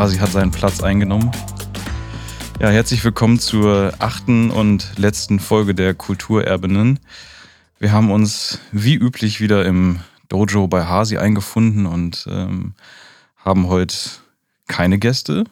[0.00, 1.30] Hasi hat seinen Platz eingenommen.
[2.58, 7.00] Ja, herzlich willkommen zur achten und letzten Folge der Kulturerbinnen.
[7.78, 10.00] Wir haben uns wie üblich wieder im
[10.30, 12.72] Dojo bei Hasi eingefunden und ähm,
[13.36, 13.94] haben heute
[14.68, 15.44] keine Gäste,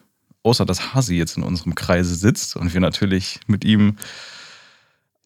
[0.45, 3.97] außer dass Hasi jetzt in unserem Kreise sitzt und wir natürlich mit ihm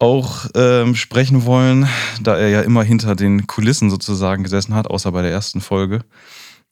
[0.00, 1.88] auch ähm, sprechen wollen,
[2.20, 6.00] da er ja immer hinter den Kulissen sozusagen gesessen hat, außer bei der ersten Folge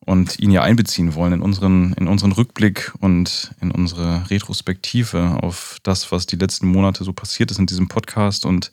[0.07, 5.79] und ihn ja einbeziehen wollen in unseren, in unseren Rückblick und in unsere Retrospektive auf
[5.83, 8.47] das, was die letzten Monate so passiert ist in diesem Podcast.
[8.47, 8.71] Und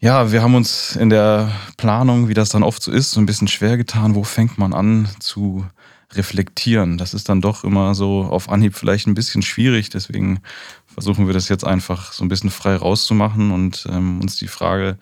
[0.00, 3.26] ja, wir haben uns in der Planung, wie das dann oft so ist, so ein
[3.26, 4.14] bisschen schwer getan.
[4.14, 5.66] Wo fängt man an zu
[6.14, 6.96] reflektieren?
[6.96, 9.90] Das ist dann doch immer so auf Anhieb vielleicht ein bisschen schwierig.
[9.90, 10.40] Deswegen
[10.86, 14.96] versuchen wir das jetzt einfach so ein bisschen frei rauszumachen und ähm, uns die Frage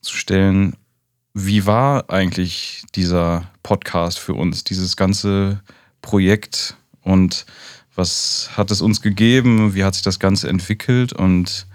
[0.00, 0.76] zu stellen,
[1.34, 5.62] wie war eigentlich dieser Podcast für uns, dieses ganze
[6.02, 6.76] Projekt?
[7.02, 7.46] Und
[7.94, 11.12] was hat es uns gegeben, wie hat sich das Ganze entwickelt?
[11.12, 11.66] Und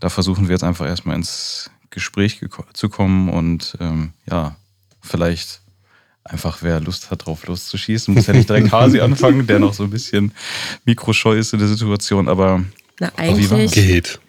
[0.00, 2.40] da versuchen wir jetzt einfach erstmal ins Gespräch
[2.74, 4.56] zu kommen und ähm, ja,
[5.00, 5.62] vielleicht
[6.24, 9.84] einfach, wer Lust hat, drauf loszuschießen, muss ja nicht direkt Hasi anfangen, der noch so
[9.84, 10.32] ein bisschen
[10.84, 12.64] mikroscheu ist in der Situation, aber
[13.00, 14.20] Na, eigentlich geht.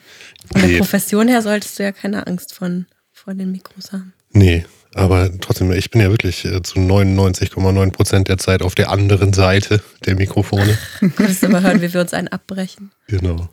[0.51, 4.13] Von der Profession her solltest du ja keine Angst von, vor den Mikros haben.
[4.31, 8.89] Nee, aber trotzdem, ich bin ja wirklich äh, zu 99,9 Prozent der Zeit auf der
[8.89, 10.77] anderen Seite der Mikrofone.
[11.01, 12.91] Du kannst immer hören, wie wir uns einen abbrechen.
[13.07, 13.47] Genau.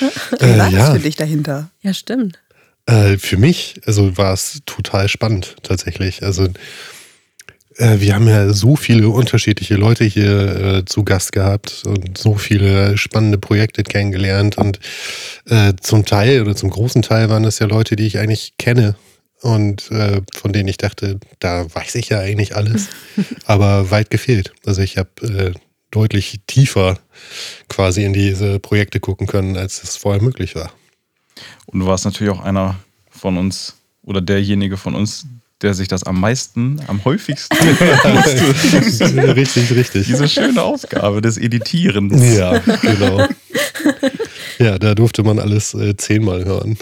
[0.00, 0.92] äh, Was ja.
[0.94, 1.70] für dich dahinter?
[1.82, 2.38] Ja, stimmt.
[2.86, 6.22] Äh, für mich, also war es total spannend tatsächlich.
[6.22, 6.48] Also
[7.76, 12.36] äh, wir haben ja so viele unterschiedliche Leute hier äh, zu Gast gehabt und so
[12.36, 14.80] viele spannende Projekte kennengelernt und
[15.46, 18.96] äh, zum Teil oder zum großen Teil waren das ja Leute, die ich eigentlich kenne
[19.42, 22.88] und äh, von denen ich dachte, da weiß ich ja eigentlich alles,
[23.46, 24.52] aber weit gefehlt.
[24.66, 25.52] Also ich habe äh,
[25.90, 26.98] deutlich tiefer
[27.68, 30.72] quasi in diese Projekte gucken können, als es vorher möglich war.
[31.66, 32.78] Und du warst natürlich auch einer
[33.10, 35.26] von uns oder derjenige von uns,
[35.62, 37.56] der sich das am meisten, am häufigsten
[39.36, 40.06] richtig, richtig.
[40.06, 42.36] Diese schöne Aufgabe des Editierens.
[42.36, 43.26] Ja, genau.
[44.60, 46.76] Ja, da durfte man alles äh, zehnmal hören.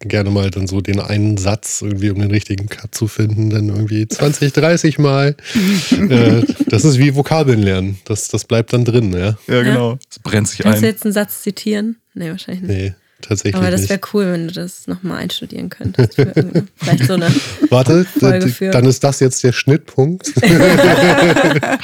[0.00, 3.70] Gerne mal dann so den einen Satz, irgendwie, um den richtigen Cut zu finden, dann
[3.70, 5.34] irgendwie 20, 30 Mal.
[5.90, 7.98] äh, das ist wie Vokabeln lernen.
[8.04, 9.38] Das, das bleibt dann drin, ja.
[9.46, 9.98] Ja, genau.
[10.10, 10.82] Es brennt sich Kannst ein.
[10.82, 11.96] du jetzt einen Satz zitieren?
[12.12, 12.78] Nee, wahrscheinlich nicht.
[12.78, 12.94] Nee.
[13.22, 16.14] Tatsächlich Aber das wäre cool, wenn du das nochmal einstudieren könntest.
[16.76, 17.34] vielleicht so eine
[17.70, 20.34] Warte, dann ist das jetzt der Schnittpunkt.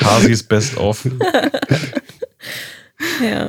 [0.04, 1.08] Hasis Best of.
[3.24, 3.48] ja.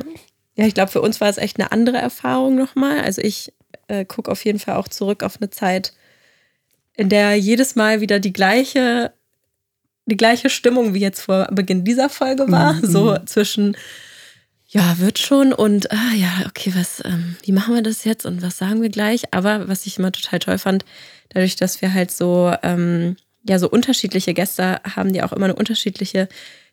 [0.56, 3.00] Ja, ich glaube, für uns war es echt eine andere Erfahrung nochmal.
[3.00, 3.52] Also ich
[3.88, 5.92] äh, gucke auf jeden Fall auch zurück auf eine Zeit,
[6.94, 9.12] in der jedes Mal wieder die gleiche,
[10.06, 12.74] die gleiche Stimmung wie jetzt vor Beginn dieser Folge war.
[12.74, 12.86] Mhm.
[12.86, 13.76] So zwischen
[14.72, 18.40] ja, wird schon und ah ja, okay, was, ähm, wie machen wir das jetzt und
[18.40, 19.24] was sagen wir gleich?
[19.30, 20.86] Aber was ich immer total toll fand,
[21.28, 25.56] dadurch, dass wir halt so, ähm, ja, so unterschiedliche Gäste haben, die auch immer eine
[25.56, 26.26] unterschiedliche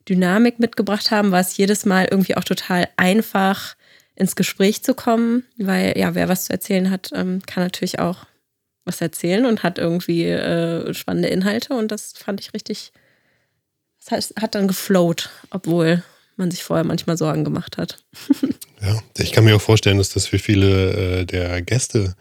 [0.10, 3.76] Dynamik mitgebracht haben, war es jedes Mal irgendwie auch total einfach,
[4.20, 8.26] ins Gespräch zu kommen, weil ja, wer was zu erzählen hat, ähm, kann natürlich auch
[8.84, 12.92] was erzählen und hat irgendwie äh, spannende Inhalte und das fand ich richtig,
[14.00, 16.04] das heißt, hat dann geflowt, obwohl
[16.36, 18.04] man sich vorher manchmal Sorgen gemacht hat.
[18.82, 22.16] ja, ich kann mir auch vorstellen, dass das für viele äh, der Gäste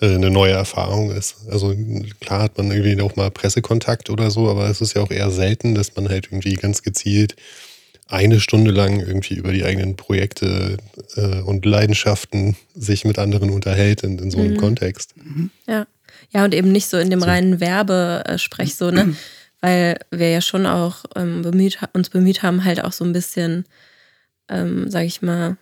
[0.00, 1.36] eine neue Erfahrung ist.
[1.48, 1.74] Also
[2.20, 5.30] klar hat man irgendwie auch mal Pressekontakt oder so, aber es ist ja auch eher
[5.30, 7.36] selten, dass man halt irgendwie ganz gezielt
[8.06, 10.76] eine Stunde lang irgendwie über die eigenen Projekte
[11.16, 14.58] äh, und Leidenschaften sich mit anderen unterhält in, in so einem mhm.
[14.58, 15.14] Kontext.
[15.66, 15.86] Ja.
[16.30, 17.26] Ja, und eben nicht so in dem so.
[17.26, 19.16] reinen Werbesprech so, ne?
[19.60, 23.64] weil wir ja schon auch ähm, bemüht, uns bemüht haben, halt auch so ein bisschen,
[24.48, 25.56] ähm, sag ich mal,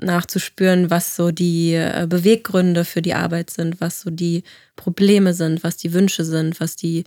[0.00, 4.44] nachzuspüren, was so die äh, Beweggründe für die Arbeit sind, was so die
[4.76, 7.04] Probleme sind, was die Wünsche sind, was die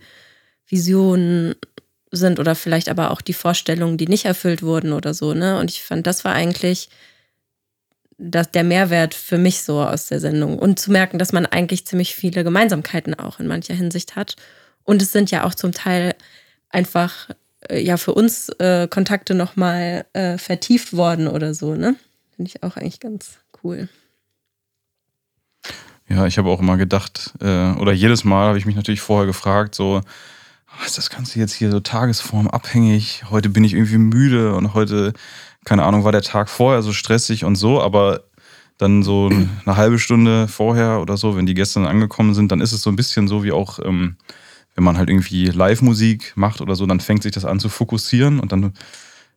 [0.66, 1.54] Visionen
[2.10, 5.34] sind oder vielleicht aber auch die Vorstellungen, die nicht erfüllt wurden oder so.
[5.34, 5.58] Ne?
[5.58, 6.88] Und ich fand, das war eigentlich
[8.18, 10.58] das, der Mehrwert für mich so aus der Sendung.
[10.58, 14.36] Und zu merken, dass man eigentlich ziemlich viele Gemeinsamkeiten auch in mancher Hinsicht hat
[14.84, 16.14] und es sind ja auch zum Teil
[16.68, 17.30] einfach
[17.68, 21.96] äh, ja für uns äh, Kontakte nochmal äh, vertieft worden oder so, ne?
[22.40, 23.90] Finde ich auch eigentlich ganz cool.
[26.08, 29.26] Ja, ich habe auch immer gedacht, äh, oder jedes Mal habe ich mich natürlich vorher
[29.26, 30.00] gefragt, so,
[30.66, 33.24] ah, ist das Ganze jetzt hier so tagesformabhängig?
[33.28, 35.12] Heute bin ich irgendwie müde und heute,
[35.66, 38.22] keine Ahnung, war der Tag vorher so stressig und so, aber
[38.78, 42.62] dann so eine halbe Stunde vorher oder so, wenn die Gäste dann angekommen sind, dann
[42.62, 44.16] ist es so ein bisschen so wie auch ähm,
[44.74, 48.40] wenn man halt irgendwie Live-Musik macht oder so, dann fängt sich das an zu fokussieren
[48.40, 48.72] und dann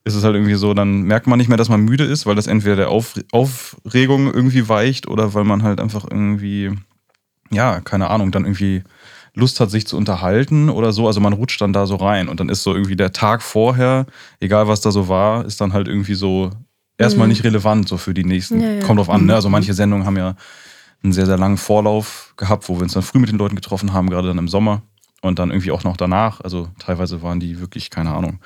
[0.06, 2.36] ist es halt irgendwie so, dann merkt man nicht mehr, dass man müde ist, weil
[2.36, 6.72] das entweder der Auf Aufregung irgendwie weicht oder weil man halt einfach irgendwie,
[7.52, 8.84] ja, keine Ahnung, dann irgendwie
[9.34, 11.08] Lust hat, sich zu unterhalten oder so.
[11.08, 14.06] Also man rutscht dann da so rein und dann ist so irgendwie der Tag vorher,
[14.40, 16.52] egal was da so war, ist dann halt irgendwie so
[16.98, 17.32] erstmal mhm.
[17.32, 18.60] nicht relevant so für die nächsten.
[18.60, 18.86] Ja, ja.
[18.86, 19.36] Kommt drauf an, ne?
[19.36, 20.36] Also manche Sendungen haben ja
[21.02, 23.94] einen sehr, sehr langen Vorlauf gehabt, wo wir uns dann früh mit den Leuten getroffen
[23.94, 24.84] haben, gerade dann im Sommer.
[25.22, 26.42] Und dann irgendwie auch noch danach.
[26.42, 28.40] Also teilweise waren die wirklich, keine Ahnung,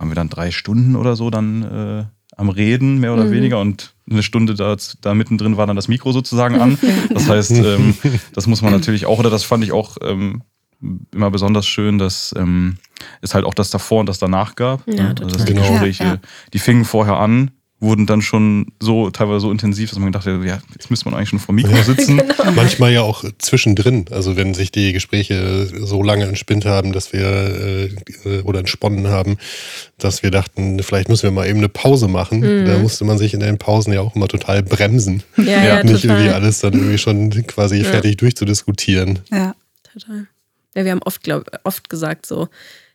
[0.00, 2.04] haben wir dann drei Stunden oder so dann äh,
[2.36, 3.32] am Reden, mehr oder mhm.
[3.32, 3.60] weniger.
[3.60, 6.78] Und eine Stunde da, da mittendrin war dann das Mikro sozusagen an.
[7.10, 7.94] Das heißt, ähm,
[8.34, 10.42] das muss man natürlich auch, oder das fand ich auch ähm,
[11.12, 12.78] immer besonders schön, dass ähm,
[13.20, 14.86] es halt auch das davor und das danach gab.
[14.88, 15.14] Ja, ne?
[15.20, 15.68] also das genau.
[15.68, 16.20] Gespräche, ja, ja.
[16.54, 17.50] die fingen vorher an
[17.80, 21.14] wurden dann schon so teilweise so intensiv, dass man gedacht hat, ja, jetzt müsste man
[21.14, 22.18] eigentlich schon vor Mikro sitzen.
[22.18, 22.52] genau.
[22.52, 27.88] Manchmal ja auch zwischendrin, also wenn sich die Gespräche so lange entspinnt haben, dass wir
[28.24, 29.38] äh, oder entsponnen haben,
[29.96, 32.40] dass wir dachten, vielleicht müssen wir mal eben eine Pause machen.
[32.40, 32.66] Mhm.
[32.66, 35.22] Da musste man sich in den Pausen ja auch immer total bremsen.
[35.38, 36.18] Ja, ja Nicht total.
[36.18, 37.84] irgendwie alles dann irgendwie schon quasi ja.
[37.84, 39.20] fertig durchzudiskutieren.
[39.30, 39.54] Ja,
[39.90, 40.26] total.
[40.74, 42.48] Ja, wir haben oft, glaub, oft gesagt, so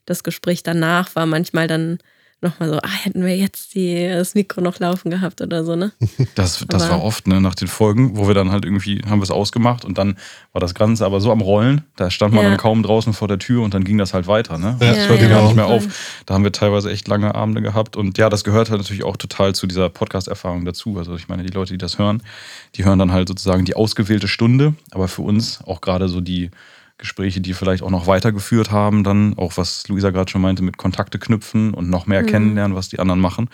[0.06, 1.98] das Gespräch danach war manchmal dann
[2.45, 5.92] nochmal so, ah, hätten wir jetzt die, das Mikro noch laufen gehabt oder so, ne?
[6.36, 9.24] Das, das war oft, ne, nach den Folgen, wo wir dann halt irgendwie, haben wir
[9.24, 10.18] es ausgemacht und dann
[10.53, 12.50] war das Ganze aber so am Rollen, da stand man ja.
[12.50, 14.77] dann kaum draußen vor der Tür und dann ging das halt weiter, ne?
[14.81, 15.88] Ja, das hört ja, gar nicht mehr auf.
[16.25, 19.18] Da haben wir teilweise echt lange Abende gehabt und ja, das gehört halt natürlich auch
[19.18, 20.97] total zu dieser Podcast-Erfahrung dazu.
[20.97, 22.21] Also ich meine, die Leute, die das hören,
[22.75, 26.51] die hören dann halt sozusagen die ausgewählte Stunde, aber für uns auch gerade so die
[26.97, 30.77] Gespräche, die vielleicht auch noch weitergeführt haben, dann auch was Luisa gerade schon meinte, mit
[30.77, 32.27] Kontakte knüpfen und noch mehr mhm.
[32.27, 33.50] kennenlernen, was die anderen machen.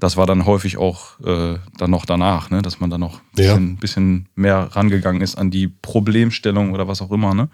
[0.00, 2.60] Das war dann häufig auch äh, dann noch danach, ne?
[2.60, 3.76] dass man dann noch ein bisschen, ja.
[3.80, 7.34] bisschen, mehr rangegangen ist an die Problemstellung oder was auch immer.
[7.34, 7.48] Ne?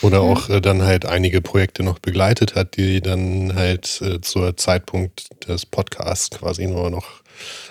[0.00, 4.56] Oder auch äh, dann halt einige Projekte noch begleitet hat, die dann halt äh, zur
[4.56, 7.23] Zeitpunkt des Podcasts quasi nur noch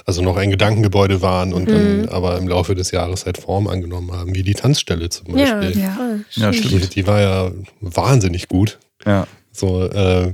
[0.06, 2.10] also noch ein Gedankengebäude waren und dann mhm.
[2.10, 5.80] aber im Laufe des Jahres halt Form angenommen haben, wie die Tanzstelle zum Beispiel.
[5.80, 6.20] Ja, ja.
[6.32, 6.84] ja stimmt.
[6.84, 7.52] Die, die, war ja
[7.82, 8.80] wahnsinnig gut.
[9.06, 9.28] Ja.
[9.52, 10.34] So, äh,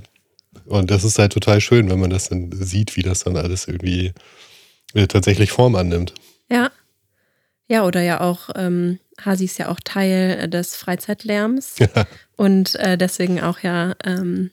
[0.65, 3.67] und das ist halt total schön, wenn man das dann sieht, wie das dann alles
[3.67, 4.13] irgendwie
[4.93, 6.13] äh, tatsächlich Form annimmt.
[6.49, 6.71] Ja.
[7.67, 12.07] Ja, oder ja auch, ähm, Hasi ist ja auch Teil des Freizeitlärms ja.
[12.35, 14.49] und äh, deswegen auch ja ähm,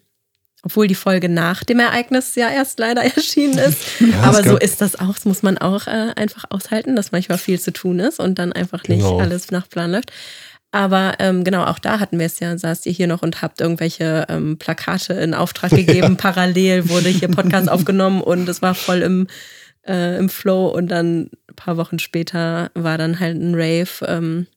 [0.66, 3.78] obwohl die Folge nach dem Ereignis ja erst leider erschienen ist.
[4.00, 7.38] Ja, Aber so ist das auch, das muss man auch äh, einfach aushalten, dass manchmal
[7.38, 9.20] viel zu tun ist und dann einfach nicht genau.
[9.20, 10.10] alles nach Plan läuft.
[10.72, 13.60] Aber ähm, genau, auch da hatten wir es ja, saßt ihr hier noch und habt
[13.60, 16.08] irgendwelche ähm, Plakate in Auftrag gegeben.
[16.08, 16.14] Ja.
[16.16, 19.28] Parallel wurde hier Podcast aufgenommen und es war voll im,
[19.86, 20.66] äh, im Flow.
[20.66, 24.04] Und dann ein paar Wochen später war dann halt ein Rave.
[24.04, 24.48] Ähm,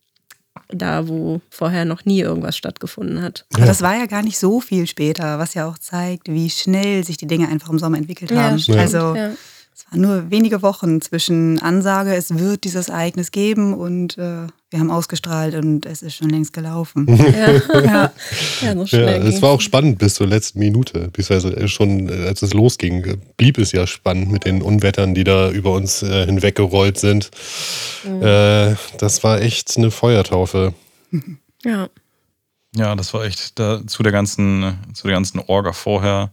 [0.68, 3.46] da, wo vorher noch nie irgendwas stattgefunden hat.
[3.54, 7.04] Aber das war ja gar nicht so viel später, was ja auch zeigt, wie schnell
[7.04, 8.58] sich die Dinge einfach im Sommer entwickelt haben.
[8.58, 9.32] Ja, also ja.
[9.80, 14.80] Es waren nur wenige Wochen zwischen Ansage, es wird dieses Ereignis geben und äh, wir
[14.80, 17.08] haben ausgestrahlt und es ist schon längst gelaufen.
[17.18, 18.12] ja, ja.
[18.62, 22.42] ja, so ja es war auch spannend bis zur letzten Minute, beziehungsweise schon äh, als
[22.42, 27.00] es losging, blieb es ja spannend mit den Unwettern, die da über uns äh, hinweggerollt
[27.00, 27.32] sind.
[28.04, 28.22] Mhm.
[28.22, 30.74] Äh, das war echt eine Feuertaufe.
[31.66, 31.90] Ja.
[32.74, 36.32] Ja, das war echt da, zu der ganzen, zu der ganzen Orga vorher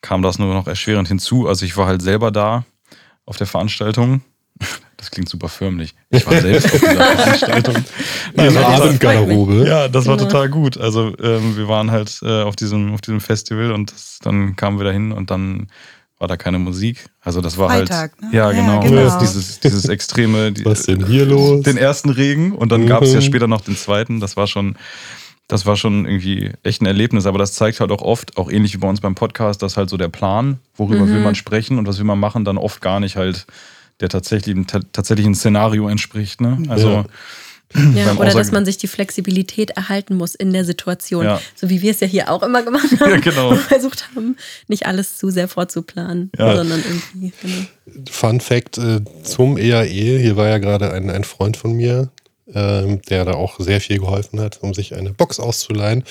[0.00, 1.46] kam das nur noch erschwerend hinzu.
[1.46, 2.64] Also ich war halt selber da
[3.26, 4.22] auf der Veranstaltung
[4.96, 5.94] das klingt super förmlich.
[6.10, 7.76] Ich war selbst auf dieser Veranstaltung.
[8.34, 9.66] Nein, Abendgarderobe.
[9.66, 10.78] Ja, das war total gut.
[10.78, 14.78] Also ähm, wir waren halt äh, auf, diesem, auf diesem Festival und das, dann kamen
[14.78, 15.68] wir dahin und dann
[16.18, 17.06] war da keine Musik.
[17.20, 18.32] Also das war halt Freitag, halt.
[18.32, 18.38] Ne?
[18.38, 18.82] Ja, genau.
[18.82, 19.18] Ja, genau.
[19.18, 20.54] Dieses, dieses extreme.
[20.64, 21.62] Was denn hier los?
[21.64, 22.86] Den ersten Regen und dann mhm.
[22.86, 24.20] gab es ja später noch den zweiten.
[24.20, 24.76] Das war schon.
[25.48, 28.74] Das war schon irgendwie echt ein Erlebnis, aber das zeigt halt auch oft, auch ähnlich
[28.74, 31.14] wie bei uns beim Podcast, dass halt so der Plan, worüber mhm.
[31.14, 33.46] will man sprechen und was will man machen, dann oft gar nicht halt
[34.00, 36.40] der tatsächlichen, tatsächlichen Szenario entspricht.
[36.40, 36.62] Ne?
[36.68, 37.04] Also ja.
[37.94, 41.24] Ja, oder dass man sich die Flexibilität erhalten muss in der Situation.
[41.24, 41.40] Ja.
[41.54, 43.10] So wie wir es ja hier auch immer gemacht haben.
[43.10, 43.50] Ja, genau.
[43.50, 44.36] Und versucht haben,
[44.68, 46.56] nicht alles zu sehr vorzuplanen, ja.
[46.56, 47.32] sondern irgendwie.
[47.40, 48.04] Genau.
[48.10, 52.10] Fun Fact äh, zum EAE: e, Hier war ja gerade ein, ein Freund von mir,
[52.54, 56.04] äh, der da auch sehr viel geholfen hat, um sich eine Box auszuleihen.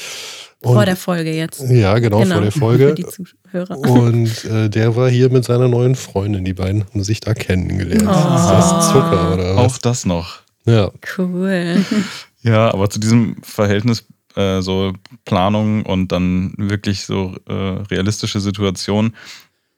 [0.61, 1.61] Und, vor der Folge jetzt.
[1.69, 2.87] Ja, genau, genau vor der Folge.
[2.89, 3.77] Für die Zuhörer.
[3.77, 6.45] Und äh, der war hier mit seiner neuen Freundin.
[6.45, 8.03] Die beiden haben sich da kennengelernt.
[8.05, 8.35] Oh.
[8.35, 9.73] Ist das Zucker oder was?
[9.73, 10.41] Auch das noch.
[10.65, 10.91] Ja.
[11.17, 11.83] Cool.
[12.43, 14.05] ja, aber zu diesem Verhältnis
[14.35, 14.93] äh, so
[15.25, 19.15] Planung und dann wirklich so äh, realistische Situationen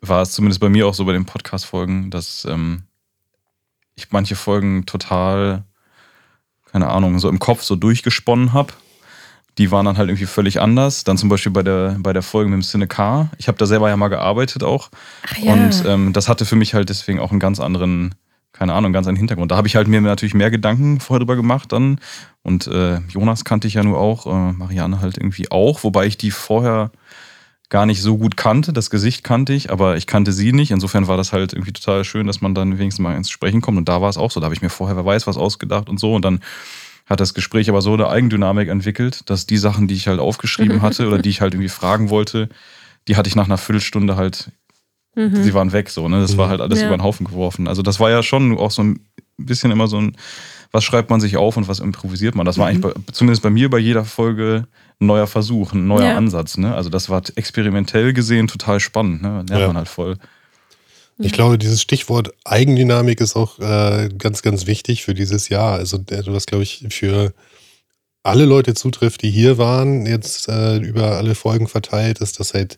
[0.01, 2.83] war es zumindest bei mir auch so bei den Podcast-Folgen, dass ähm,
[3.95, 5.63] ich manche Folgen total,
[6.73, 8.73] keine Ahnung, so im Kopf so durchgesponnen habe
[9.57, 11.03] die waren dann halt irgendwie völlig anders.
[11.03, 13.29] Dann zum Beispiel bei der, bei der Folge mit dem Cinecar.
[13.37, 14.89] Ich habe da selber ja mal gearbeitet auch.
[15.27, 15.53] Ach, ja.
[15.53, 18.15] Und ähm, das hatte für mich halt deswegen auch einen ganz anderen,
[18.51, 19.51] keine Ahnung, ganz anderen Hintergrund.
[19.51, 21.99] Da habe ich halt mir natürlich mehr Gedanken vorher drüber gemacht dann.
[22.41, 26.17] Und äh, Jonas kannte ich ja nur auch, äh, Marianne halt irgendwie auch, wobei ich
[26.17, 26.91] die vorher
[27.73, 28.71] gar nicht so gut kannte.
[28.71, 30.69] Das Gesicht kannte ich, aber ich kannte sie nicht.
[30.69, 33.79] Insofern war das halt irgendwie total schön, dass man dann wenigstens mal ins Sprechen kommt.
[33.79, 34.39] Und da war es auch so.
[34.39, 36.13] Da habe ich mir vorher, wer weiß, was ausgedacht und so.
[36.13, 36.41] Und dann
[37.07, 40.81] hat das Gespräch aber so eine Eigendynamik entwickelt, dass die Sachen, die ich halt aufgeschrieben
[40.83, 42.47] hatte oder die ich halt irgendwie fragen wollte,
[43.07, 44.51] die hatte ich nach einer Viertelstunde halt,
[45.15, 45.41] mhm.
[45.41, 46.21] sie waren weg so, ne?
[46.21, 46.51] Das war mhm.
[46.51, 46.85] halt alles ja.
[46.85, 47.67] über den Haufen geworfen.
[47.67, 48.99] Also das war ja schon auch so ein
[49.37, 50.15] bisschen immer so ein,
[50.73, 52.45] was schreibt man sich auf und was improvisiert man.
[52.45, 52.83] Das war mhm.
[52.83, 54.67] eigentlich bei, zumindest bei mir bei jeder Folge
[54.99, 56.17] ein neuer Versuch, ein neuer ja.
[56.17, 56.57] Ansatz.
[56.57, 56.75] Ne?
[56.75, 59.21] Also das war experimentell gesehen total spannend.
[59.21, 59.45] Ne?
[59.47, 59.67] Lernt ja.
[59.67, 60.17] man halt voll.
[61.19, 65.73] Ich glaube, dieses Stichwort Eigendynamik ist auch äh, ganz, ganz wichtig für dieses Jahr.
[65.73, 67.33] Also, was, glaube ich, für
[68.23, 72.77] alle Leute zutrifft, die hier waren, jetzt äh, über alle Folgen verteilt, ist, dass halt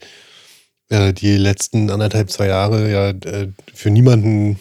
[0.90, 4.60] äh, die letzten anderthalb, zwei Jahre ja äh, für niemanden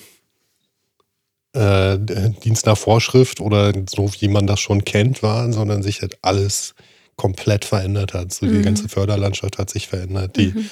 [1.54, 1.98] äh,
[2.44, 6.74] Dienst nach Vorschrift oder so, wie man das schon kennt, waren, sondern sich halt alles
[7.16, 8.32] komplett verändert hat.
[8.32, 8.56] So, mhm.
[8.56, 10.36] Die ganze Förderlandschaft hat sich verändert.
[10.36, 10.70] Die mhm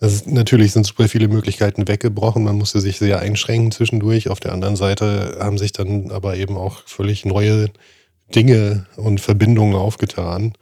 [0.00, 2.44] ist, natürlich sind super viele Möglichkeiten weggebrochen.
[2.44, 4.28] Man musste sich sehr einschränken zwischendurch.
[4.28, 7.70] Auf der anderen Seite haben sich dann aber eben auch völlig neue
[8.34, 10.52] Dinge und Verbindungen aufgetan,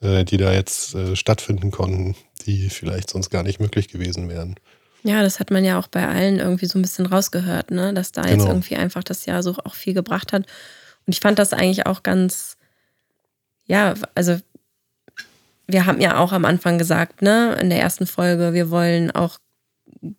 [0.00, 2.16] äh, die da jetzt äh, stattfinden konnten,
[2.46, 4.56] die vielleicht sonst gar nicht möglich gewesen wären.
[5.02, 7.92] Ja, das hat man ja auch bei allen irgendwie so ein bisschen rausgehört, ne?
[7.92, 8.34] dass da genau.
[8.34, 10.46] jetzt irgendwie einfach das Jahr so auch viel gebracht hat.
[11.06, 12.56] Und ich fand das eigentlich auch ganz,
[13.66, 14.38] ja, also
[15.66, 19.38] wir haben ja auch am Anfang gesagt, ne, in der ersten Folge, wir wollen auch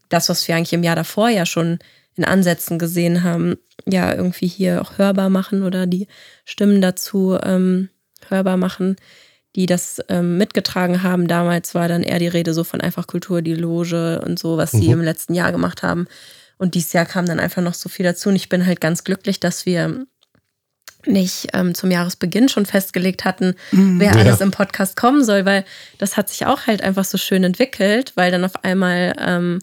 [0.10, 1.80] das, was wir eigentlich im Jahr davor ja schon
[2.16, 3.56] in Ansätzen gesehen haben,
[3.88, 6.08] ja irgendwie hier auch hörbar machen oder die
[6.46, 7.90] Stimmen dazu ähm,
[8.30, 8.96] hörbar machen,
[9.56, 11.28] die das ähm, mitgetragen haben.
[11.28, 14.72] Damals war dann eher die Rede so von einfach Kultur, die Loge und so, was
[14.72, 14.94] sie mhm.
[14.94, 16.08] im letzten Jahr gemacht haben.
[16.58, 18.30] Und dieses Jahr kam dann einfach noch so viel dazu.
[18.30, 20.06] Und ich bin halt ganz glücklich, dass wir
[21.06, 24.00] nicht ähm, zum Jahresbeginn schon festgelegt hatten, mhm.
[24.00, 24.46] wer alles ja.
[24.46, 25.66] im Podcast kommen soll, weil
[25.98, 29.60] das hat sich auch halt einfach so schön entwickelt, weil dann auf einmal ähm,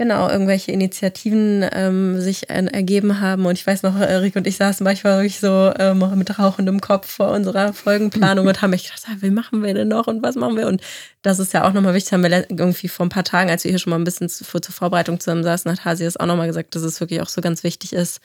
[0.00, 3.44] genau irgendwelche Initiativen ähm, sich ergeben haben.
[3.44, 7.06] Und ich weiß noch, Rick und ich saßen manchmal wirklich so ähm, mit rauchendem Kopf
[7.06, 10.36] vor unserer Folgenplanung und haben mich gedacht, ah, wie machen wir denn noch und was
[10.36, 10.68] machen wir?
[10.68, 10.80] Und
[11.20, 13.72] das ist ja auch nochmal wichtig, haben wir irgendwie vor ein paar Tagen, als wir
[13.72, 16.46] hier schon mal ein bisschen zur, zur Vorbereitung zusammen saßen, hat Hasi das auch nochmal
[16.46, 18.22] gesagt, dass es wirklich auch so ganz wichtig ist,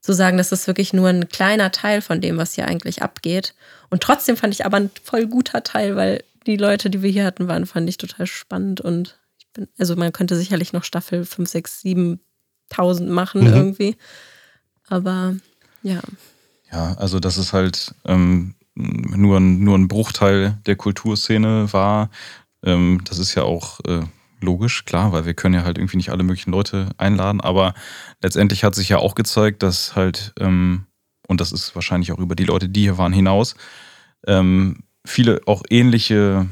[0.00, 3.54] zu sagen, das ist wirklich nur ein kleiner Teil von dem, was hier eigentlich abgeht.
[3.90, 7.26] Und trotzdem fand ich aber ein voll guter Teil, weil die Leute, die wir hier
[7.26, 9.18] hatten, waren, fand ich total spannend und
[9.56, 13.54] bin, also man könnte sicherlich noch Staffel 5, 6, 7.000 machen mhm.
[13.54, 13.96] irgendwie.
[14.88, 15.34] Aber
[15.82, 16.00] ja.
[16.70, 22.10] Ja, also das ist halt ähm, nur, ein, nur ein Bruchteil der Kulturszene war.
[22.62, 24.02] Ähm, das ist ja auch äh,
[24.40, 27.74] logisch, klar, weil wir können ja halt irgendwie nicht alle möglichen Leute einladen, aber
[28.22, 30.86] letztendlich hat sich ja auch gezeigt, dass halt, ähm,
[31.26, 33.54] und das ist wahrscheinlich auch über die Leute, die hier waren, hinaus,
[34.26, 36.46] ähm, viele auch ähnliche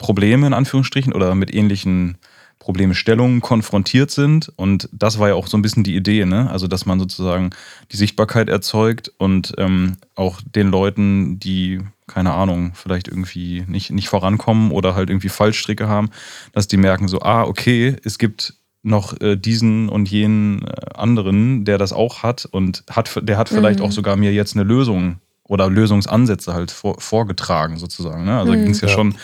[0.00, 2.18] Probleme in Anführungsstrichen oder mit ähnlichen
[2.58, 4.52] Problemstellungen konfrontiert sind.
[4.56, 6.50] Und das war ja auch so ein bisschen die Idee, ne?
[6.50, 7.50] Also, dass man sozusagen
[7.92, 14.08] die Sichtbarkeit erzeugt und ähm, auch den Leuten, die keine Ahnung, vielleicht irgendwie nicht, nicht
[14.08, 16.10] vorankommen oder halt irgendwie Fallstricke haben,
[16.52, 21.64] dass die merken so, ah, okay, es gibt noch äh, diesen und jenen äh, anderen,
[21.64, 23.84] der das auch hat und hat, der hat vielleicht mhm.
[23.84, 28.24] auch sogar mir jetzt eine Lösung oder Lösungsansätze halt vor, vorgetragen sozusagen.
[28.24, 28.38] Ne?
[28.38, 28.62] Also mhm.
[28.64, 29.14] ging es ja, ja, schon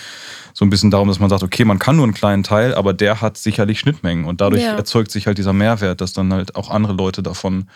[0.58, 2.94] so ein bisschen darum, dass man sagt, okay, man kann nur einen kleinen Teil, aber
[2.94, 4.75] der hat sicherlich Schnittmengen und dadurch ja.
[4.75, 7.68] erzeugt sich halt dieser Mehrwert, dass dann halt auch andere Leute davon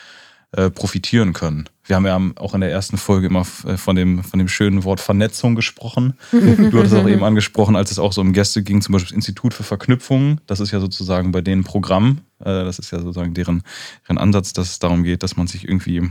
[0.52, 1.68] äh, profitieren können.
[1.84, 4.82] Wir haben ja auch in der ersten Folge immer äh, von dem, von dem schönen
[4.84, 6.14] Wort Vernetzung gesprochen.
[6.32, 9.14] du hattest auch eben angesprochen, als es auch so um Gäste ging, zum Beispiel das
[9.14, 10.40] Institut für Verknüpfung.
[10.46, 12.22] Das ist ja sozusagen bei denen Programm.
[12.38, 13.62] Äh, das ist ja sozusagen deren,
[14.08, 16.08] deren Ansatz, dass es darum geht, dass man sich irgendwie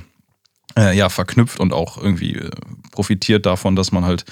[0.77, 2.39] äh, ja, verknüpft und auch irgendwie
[2.91, 4.25] profitiert davon, dass man halt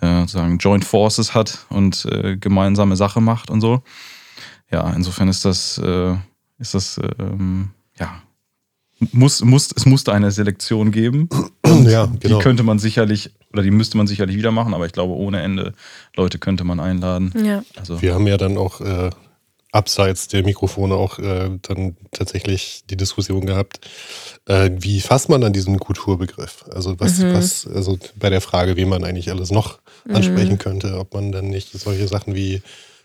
[0.00, 3.82] äh, sozusagen Joint Forces hat und äh, gemeinsame Sache macht und so.
[4.70, 6.14] Ja, insofern ist das, äh,
[6.58, 8.22] ist das ähm, ja,
[9.12, 11.28] muss, muss, es musste eine Selektion geben.
[11.66, 12.38] ja, genau.
[12.38, 15.42] Die könnte man sicherlich, oder die müsste man sicherlich wieder machen, aber ich glaube, ohne
[15.42, 15.74] Ende
[16.16, 17.32] Leute könnte man einladen.
[17.44, 17.62] Ja.
[17.76, 18.00] Also.
[18.00, 19.10] Wir haben ja dann auch äh,
[19.72, 23.80] abseits der Mikrofone auch äh, dann tatsächlich die Diskussion gehabt,
[24.46, 26.64] äh, wie fasst man an diesen Kulturbegriff?
[26.70, 27.34] Also was, mhm.
[27.34, 29.80] was, also bei der Frage, wie man eigentlich alles noch.
[30.08, 30.58] Ansprechen mhm.
[30.58, 32.62] könnte, ob man dann nicht solche Sachen wie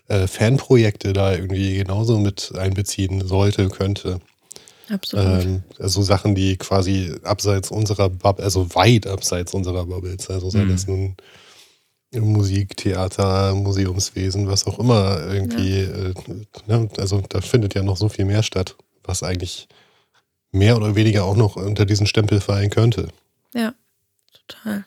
[0.08, 4.20] äh, Fanprojekte da irgendwie genauso mit einbeziehen sollte, könnte.
[4.88, 5.44] Absolut.
[5.44, 10.64] Ähm, also Sachen, die quasi abseits unserer Bubble, also weit abseits unserer Bubbles, also sei
[10.64, 10.68] mhm.
[10.70, 11.16] das nun
[12.12, 16.08] Musik, Theater, Museumswesen, was auch immer irgendwie, ja.
[16.08, 16.14] äh,
[16.66, 16.88] ne?
[16.98, 19.68] also da findet ja noch so viel mehr statt, was eigentlich
[20.50, 23.08] mehr oder weniger auch noch unter diesen Stempel fallen könnte.
[23.54, 23.74] Ja,
[24.32, 24.84] total.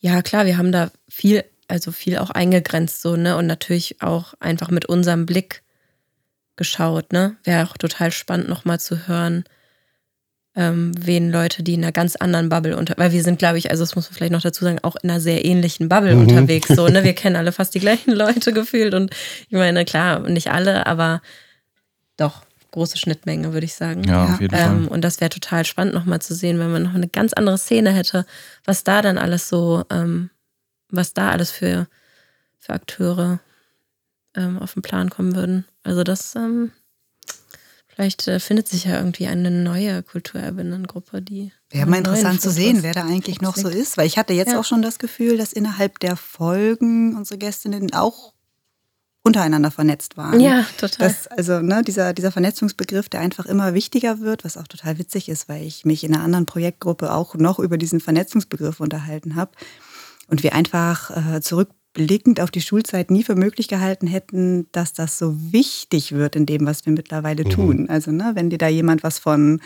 [0.00, 3.36] Ja, klar, wir haben da viel, also viel auch eingegrenzt so, ne?
[3.36, 5.62] Und natürlich auch einfach mit unserem Blick
[6.56, 7.36] geschaut, ne?
[7.44, 9.44] Wäre auch total spannend, nochmal zu hören,
[10.54, 13.70] ähm, wen Leute, die in einer ganz anderen Bubble unter, weil wir sind, glaube ich,
[13.70, 16.22] also das muss man vielleicht noch dazu sagen, auch in einer sehr ähnlichen Bubble mhm.
[16.22, 16.68] unterwegs.
[16.68, 17.04] So, ne?
[17.04, 19.12] Wir kennen alle fast die gleichen Leute gefühlt und
[19.48, 21.22] ich meine, klar, nicht alle, aber
[22.16, 24.04] doch große Schnittmenge, würde ich sagen.
[24.04, 24.88] Ja, auf jeden ähm, Fall.
[24.88, 27.90] Und das wäre total spannend, nochmal zu sehen, wenn man noch eine ganz andere Szene
[27.90, 28.26] hätte,
[28.64, 30.30] was da dann alles so, ähm,
[30.90, 31.88] was da alles für,
[32.58, 33.40] für Akteure
[34.34, 35.64] ähm, auf den Plan kommen würden.
[35.82, 36.72] Also das, ähm,
[37.86, 41.52] vielleicht äh, findet sich ja irgendwie eine neue Kulturerbinnengruppe, die.
[41.70, 44.52] Wäre mal interessant zu sehen, wer da eigentlich noch so ist, weil ich hatte jetzt
[44.52, 44.60] ja.
[44.60, 48.32] auch schon das Gefühl, dass innerhalb der Folgen unsere Gästinnen auch
[49.28, 50.40] untereinander vernetzt waren.
[50.40, 51.08] Ja, total.
[51.08, 55.28] Das, also ne, dieser, dieser Vernetzungsbegriff, der einfach immer wichtiger wird, was auch total witzig
[55.28, 59.52] ist, weil ich mich in einer anderen Projektgruppe auch noch über diesen Vernetzungsbegriff unterhalten habe.
[60.26, 65.18] Und wir einfach äh, zurückblickend auf die Schulzeit nie für möglich gehalten hätten, dass das
[65.18, 67.50] so wichtig wird in dem, was wir mittlerweile mhm.
[67.50, 67.88] tun.
[67.88, 69.60] Also ne, wenn dir da jemand was von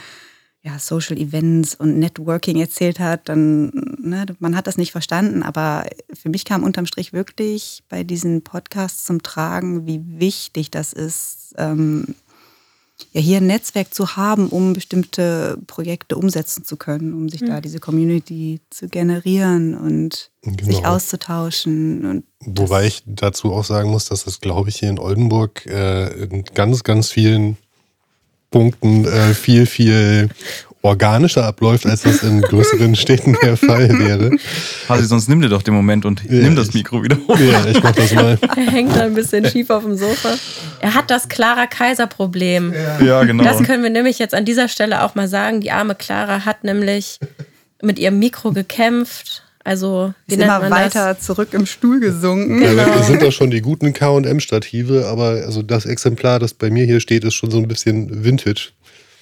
[0.64, 5.86] ja, Social Events und Networking erzählt hat, dann, ne, man hat das nicht verstanden, aber
[6.12, 11.54] für mich kam unterm Strich wirklich bei diesen Podcasts zum Tragen, wie wichtig das ist,
[11.58, 12.14] ähm,
[13.12, 17.46] ja, hier ein Netzwerk zu haben, um bestimmte Projekte umsetzen zu können, um sich mhm.
[17.46, 20.64] da diese Community zu generieren und genau.
[20.64, 22.06] sich auszutauschen.
[22.06, 26.24] Und Wobei ich dazu auch sagen muss, dass das, glaube ich, hier in Oldenburg äh,
[26.24, 27.56] in ganz, ganz vielen
[28.52, 30.28] Punkten äh, viel, viel
[30.82, 34.30] organischer abläuft, als das in größeren Städten der Fall wäre.
[34.88, 37.38] Hasi, sonst nimm dir doch den Moment und ja, nimm das Mikro wieder hoch.
[37.38, 38.38] Ja, ich mach das mal.
[38.56, 40.34] Er hängt da ein bisschen schief auf dem Sofa.
[40.80, 42.72] Er hat das Clara Kaiser Problem.
[42.72, 43.04] Ja.
[43.04, 43.44] ja, genau.
[43.44, 45.60] Das können wir nämlich jetzt an dieser Stelle auch mal sagen.
[45.60, 47.18] Die arme Clara hat nämlich
[47.80, 51.24] mit ihrem Mikro gekämpft also ist immer weiter das?
[51.24, 52.60] zurück im Stuhl gesunken.
[52.60, 52.82] Genau.
[52.82, 57.00] Ja, sind doch schon die guten KM-Stative, aber also das Exemplar, das bei mir hier
[57.00, 58.70] steht, ist schon so ein bisschen Vintage.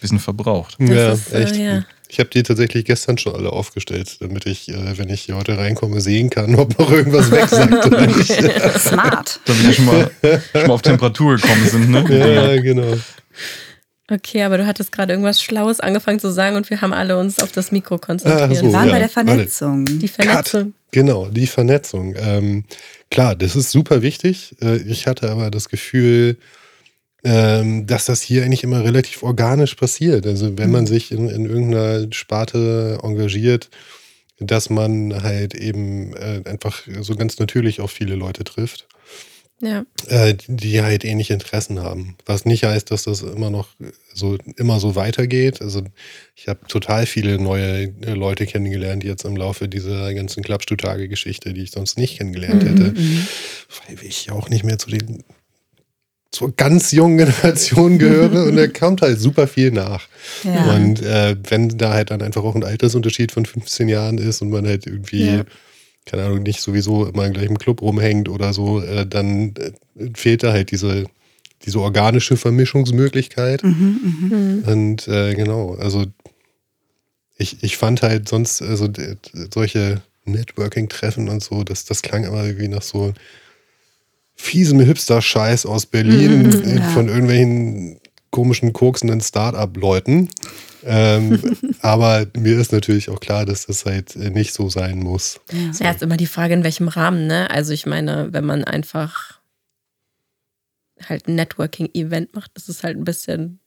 [0.01, 0.77] Bisschen verbraucht.
[0.79, 1.57] Das ja, ist, echt.
[1.57, 1.85] Äh, ja.
[2.09, 5.57] Ich habe die tatsächlich gestern schon alle aufgestellt, damit ich, äh, wenn ich hier heute
[5.57, 8.33] reinkomme, sehen kann, ob noch irgendwas wegsackt oder nicht.
[8.79, 9.41] Smart.
[9.45, 10.11] Damit die schon mal,
[10.53, 12.35] schon mal auf Temperatur gekommen sind, ne?
[12.35, 12.97] Ja, genau.
[14.11, 17.39] Okay, aber du hattest gerade irgendwas Schlaues angefangen zu sagen und wir haben alle uns
[17.39, 18.57] auf das Mikro konzentriert.
[18.57, 18.93] So, wir waren ja.
[18.95, 19.85] bei der Vernetzung.
[19.85, 20.63] Die Vernetzung.
[20.63, 20.73] Cut.
[20.91, 22.17] Genau, die Vernetzung.
[22.19, 22.65] Ähm,
[23.11, 24.57] klar, das ist super wichtig.
[24.61, 26.39] Äh, ich hatte aber das Gefühl,
[27.23, 30.27] ähm, dass das hier eigentlich immer relativ organisch passiert.
[30.27, 30.89] Also wenn man mhm.
[30.89, 33.71] sich in, in irgendeiner Sparte engagiert,
[34.41, 38.89] dass man halt eben äh, einfach so ganz natürlich auf viele Leute trifft
[39.61, 39.85] ja.
[40.09, 42.17] äh, die halt ähnliche Interessen haben.
[42.27, 43.69] Was nicht heißt, dass das immer noch
[44.15, 45.61] so immer so weitergeht.
[45.61, 45.83] Also
[46.35, 51.63] ich habe total viele neue äh, Leute kennengelernt jetzt im Laufe dieser ganzen Klappstuhltage-Geschichte, die
[51.63, 53.27] ich sonst nicht kennengelernt mhm, hätte, mhm.
[53.87, 55.25] weil ich auch nicht mehr zu den
[56.33, 60.07] zur ganz jungen Generation gehöre und da kommt halt super viel nach.
[60.45, 60.75] Ja.
[60.75, 64.51] Und äh, wenn da halt dann einfach auch ein Altersunterschied von 15 Jahren ist und
[64.51, 65.45] man halt irgendwie ja
[66.07, 69.73] keine Ahnung, nicht sowieso immer im gleichen Club rumhängt oder so, äh, dann äh,
[70.15, 71.05] fehlt da halt diese,
[71.65, 73.63] diese organische Vermischungsmöglichkeit.
[73.63, 74.37] Mhm, mh.
[74.37, 74.63] Mhm.
[74.67, 76.07] Und äh, genau, also
[77.37, 78.89] ich, ich fand halt sonst, also
[79.53, 83.15] solche Networking-Treffen und so, das, das klang immer irgendwie nach so
[84.37, 86.89] fiesem Hipster-Scheiß aus Berlin mhm, ja.
[86.91, 88.00] von irgendwelchen
[88.31, 90.29] komischen, koksenden Start-up-Leuten.
[90.85, 91.41] Ähm,
[91.83, 95.41] aber mir ist natürlich auch klar, dass das halt nicht so sein muss.
[95.53, 95.85] Ja, so.
[95.85, 97.51] ja ist immer die Frage, in welchem Rahmen, ne?
[97.51, 99.41] Also ich meine, wenn man einfach
[101.09, 103.61] halt ein Networking-Event macht, ist es halt ein bisschen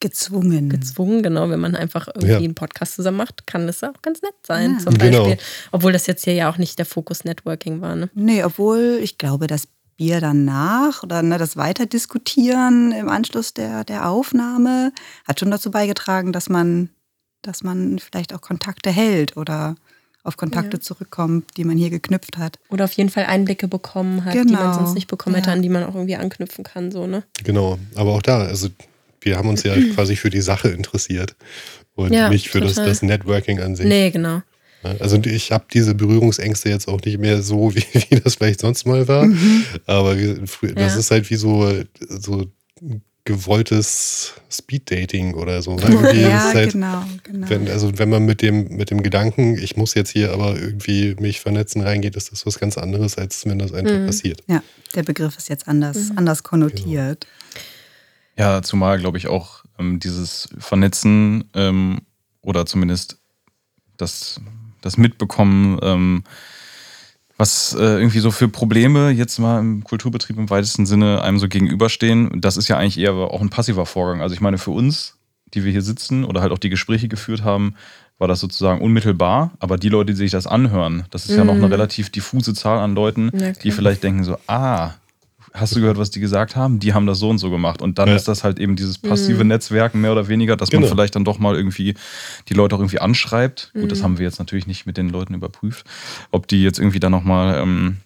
[0.00, 0.68] gezwungen.
[0.68, 1.48] Gezwungen, genau.
[1.48, 2.38] Wenn man einfach irgendwie ja.
[2.38, 4.78] einen Podcast zusammen macht, kann das auch ganz nett sein, ja.
[4.78, 5.10] zum Beispiel.
[5.10, 5.36] Genau.
[5.72, 7.96] Obwohl das jetzt hier ja auch nicht der Fokus Networking war.
[7.96, 8.10] Ne?
[8.14, 14.08] Nee, obwohl ich glaube, dass Bier danach oder ne, das Weiterdiskutieren im Anschluss der, der
[14.08, 14.92] Aufnahme
[15.26, 16.90] hat schon dazu beigetragen, dass man,
[17.42, 19.76] dass man vielleicht auch Kontakte hält oder
[20.22, 20.80] auf Kontakte ja.
[20.80, 22.58] zurückkommt, die man hier geknüpft hat.
[22.68, 24.46] Oder auf jeden Fall Einblicke bekommen hat, genau.
[24.46, 24.74] die man genau.
[24.74, 25.54] sonst nicht bekommen hätte, ja.
[25.54, 26.90] an die man auch irgendwie anknüpfen kann.
[26.90, 27.22] So, ne?
[27.44, 28.68] Genau, aber auch da, also
[29.20, 31.36] wir haben uns ja quasi für die Sache interessiert
[31.94, 33.86] und ja, nicht für das, das Networking an sich.
[33.86, 34.42] Nee, genau.
[34.98, 38.86] Also ich habe diese Berührungsängste jetzt auch nicht mehr so, wie, wie das vielleicht sonst
[38.86, 39.26] mal war.
[39.26, 39.64] Mhm.
[39.86, 40.96] Aber das ja.
[40.96, 41.72] ist halt wie so,
[42.08, 42.46] so
[43.26, 45.74] gewolltes Speed-Dating oder so.
[45.74, 46.12] Ne?
[46.22, 47.50] ja, halt, genau, genau.
[47.50, 51.16] Wenn, also wenn man mit dem, mit dem Gedanken, ich muss jetzt hier aber irgendwie
[51.18, 54.06] mich vernetzen reingeht, ist das was ganz anderes, als wenn das einfach mhm.
[54.06, 54.42] passiert.
[54.46, 54.62] Ja,
[54.94, 56.18] der Begriff ist jetzt anders, mhm.
[56.18, 57.26] anders konnotiert.
[57.26, 57.66] Genau.
[58.38, 62.02] Ja, zumal, glaube ich, auch ähm, dieses Vernetzen ähm,
[62.42, 63.18] oder zumindest
[63.96, 64.40] das,
[64.86, 66.24] das Mitbekommen, ähm,
[67.36, 71.48] was äh, irgendwie so für Probleme jetzt mal im Kulturbetrieb im weitesten Sinne einem so
[71.48, 74.22] gegenüberstehen, das ist ja eigentlich eher auch ein passiver Vorgang.
[74.22, 75.18] Also ich meine, für uns,
[75.52, 77.74] die wir hier sitzen oder halt auch die Gespräche geführt haben,
[78.18, 79.52] war das sozusagen unmittelbar.
[79.58, 81.38] Aber die Leute, die sich das anhören, das ist mhm.
[81.38, 81.72] ja noch eine mhm.
[81.72, 84.94] relativ diffuse Zahl an Leuten, ja, die vielleicht denken so, ah,
[85.56, 86.78] hast du gehört, was die gesagt haben?
[86.78, 87.82] Die haben das so und so gemacht.
[87.82, 88.16] Und dann ja.
[88.16, 89.48] ist das halt eben dieses passive mhm.
[89.48, 90.82] Netzwerken mehr oder weniger, dass genau.
[90.82, 91.94] man vielleicht dann doch mal irgendwie
[92.48, 93.72] die Leute auch irgendwie anschreibt.
[93.74, 93.80] Mhm.
[93.80, 94.04] Gut, das mhm.
[94.04, 95.86] haben wir jetzt natürlich nicht mit den Leuten überprüft,
[96.30, 97.96] ob die jetzt irgendwie da nochmal ähm,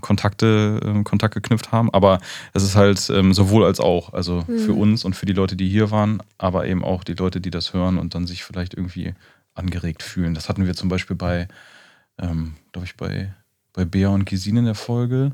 [0.00, 1.92] Kontakte, äh, Kontakt geknüpft haben.
[1.92, 2.20] Aber
[2.52, 4.12] es ist halt ähm, sowohl als auch.
[4.12, 4.58] Also mhm.
[4.58, 7.50] für uns und für die Leute, die hier waren, aber eben auch die Leute, die
[7.50, 9.14] das hören und dann sich vielleicht irgendwie
[9.54, 10.34] angeregt fühlen.
[10.34, 11.48] Das hatten wir zum Beispiel bei,
[12.18, 13.32] ähm, glaube ich, bei,
[13.72, 15.32] bei Bea und Gesine in der Folge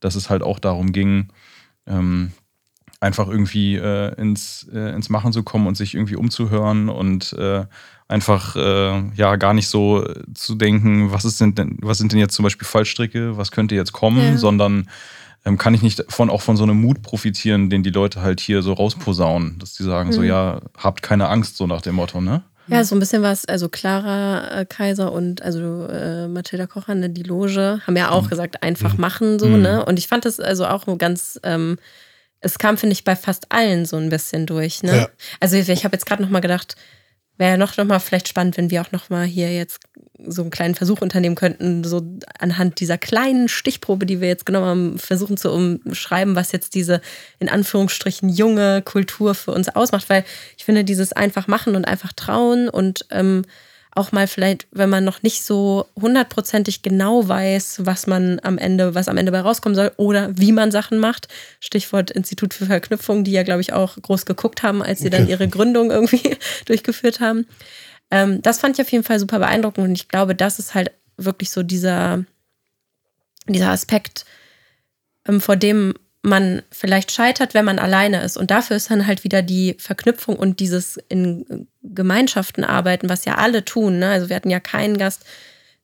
[0.00, 1.28] dass es halt auch darum ging,
[1.86, 2.32] ähm,
[3.00, 7.64] einfach irgendwie äh, ins, äh, ins Machen zu kommen und sich irgendwie umzuhören und äh,
[8.08, 12.34] einfach äh, ja gar nicht so zu denken, was ist denn, was sind denn jetzt
[12.34, 14.36] zum Beispiel Fallstricke, was könnte jetzt kommen, ja.
[14.36, 14.88] sondern
[15.44, 18.40] ähm, kann ich nicht von auch von so einem Mut profitieren, den die Leute halt
[18.40, 20.14] hier so rausposaunen, dass die sagen mhm.
[20.14, 22.42] so ja habt keine Angst so nach dem Motto, ne?
[22.68, 27.10] Ja, so ein bisschen was, also Clara äh, Kaiser und also äh, Mathilda Kocher, ne,
[27.10, 28.28] die Loge, haben ja auch mhm.
[28.28, 29.00] gesagt, einfach mhm.
[29.00, 29.62] machen so, mhm.
[29.62, 29.84] ne?
[29.84, 31.78] Und ich fand das also auch ganz, ähm,
[32.40, 34.96] es kam, finde ich, bei fast allen so ein bisschen durch, ne?
[34.96, 35.08] Ja.
[35.40, 36.76] Also ich, ich habe jetzt gerade nochmal gedacht,
[37.38, 39.80] wäre ja noch, noch mal vielleicht spannend, wenn wir auch noch mal hier jetzt
[40.26, 42.02] so einen kleinen Versuch unternehmen könnten, so
[42.38, 47.00] anhand dieser kleinen Stichprobe, die wir jetzt genommen haben, versuchen zu umschreiben, was jetzt diese
[47.38, 50.10] in Anführungsstrichen junge Kultur für uns ausmacht.
[50.10, 50.24] Weil
[50.56, 53.44] ich finde, dieses einfach machen und einfach trauen und ähm,
[53.94, 58.94] auch mal vielleicht, wenn man noch nicht so hundertprozentig genau weiß, was man am Ende,
[58.94, 61.28] was am Ende bei rauskommen soll oder wie man Sachen macht.
[61.60, 65.28] Stichwort Institut für Verknüpfung, die ja, glaube ich, auch groß geguckt haben, als sie dann
[65.28, 67.46] ihre Gründung irgendwie durchgeführt haben.
[68.10, 70.92] Ähm, das fand ich auf jeden Fall super beeindruckend und ich glaube, das ist halt
[71.16, 72.24] wirklich so dieser,
[73.46, 74.24] dieser Aspekt,
[75.26, 75.94] ähm, vor dem
[76.28, 78.36] man vielleicht scheitert, wenn man alleine ist.
[78.36, 83.36] Und dafür ist dann halt wieder die Verknüpfung und dieses in Gemeinschaften arbeiten, was ja
[83.36, 83.98] alle tun.
[83.98, 84.08] Ne?
[84.10, 85.24] Also wir hatten ja keinen Gast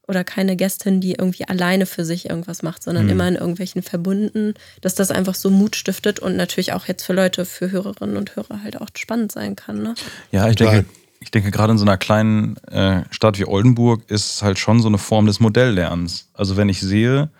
[0.07, 3.11] oder keine Gästin, die irgendwie alleine für sich irgendwas macht, sondern mhm.
[3.11, 7.15] immer in irgendwelchen Verbunden, dass das einfach so Mut stiftet und natürlich auch jetzt für
[7.15, 9.83] Leute, für Hörerinnen und Hörer halt auch spannend sein kann.
[9.83, 9.95] Ne?
[10.31, 10.85] Ja, ich denke,
[11.21, 14.81] ich denke, gerade in so einer kleinen äh, Stadt wie Oldenburg ist es halt schon
[14.81, 16.29] so eine Form des Modelllernens.
[16.35, 17.31] Also wenn ich sehe,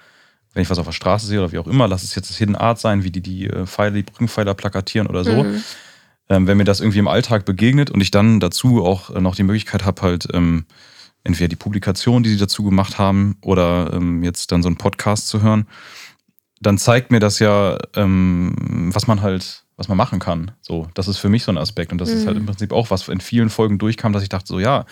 [0.55, 2.39] wenn ich was auf der Straße sehe oder wie auch immer, lass es jetzt das
[2.39, 5.43] Hidden Art sein, wie die die äh, Pfeile, die Brückenpfeiler plakatieren oder so.
[5.45, 5.65] Mhm.
[6.31, 9.35] Ähm, wenn mir das irgendwie im Alltag begegnet und ich dann dazu auch äh, noch
[9.35, 10.65] die Möglichkeit habe, halt ähm,
[11.23, 15.29] entweder die Publikation, die sie dazu gemacht haben, oder ähm, jetzt dann so einen Podcast
[15.29, 15.67] zu hören,
[16.61, 20.53] dann zeigt mir das ja, ähm, was man halt, was man machen kann.
[20.61, 21.93] So, das ist für mich so ein Aspekt.
[21.93, 22.17] Und das mhm.
[22.17, 22.43] ist halt mhm.
[22.43, 24.87] im Prinzip auch, was in vielen Folgen durchkam, dass ich dachte, so ja,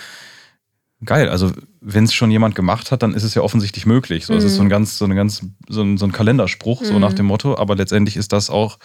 [1.04, 1.28] geil.
[1.28, 4.26] Also wenn es schon jemand gemacht hat, dann ist es ja offensichtlich möglich.
[4.26, 4.38] So, mhm.
[4.38, 4.70] es ist so ein mhm.
[4.70, 6.86] ganz, so eine ganz, so ein, so ein Kalenderspruch, mhm.
[6.86, 7.56] so nach dem Motto.
[7.56, 8.78] Aber letztendlich ist das auch,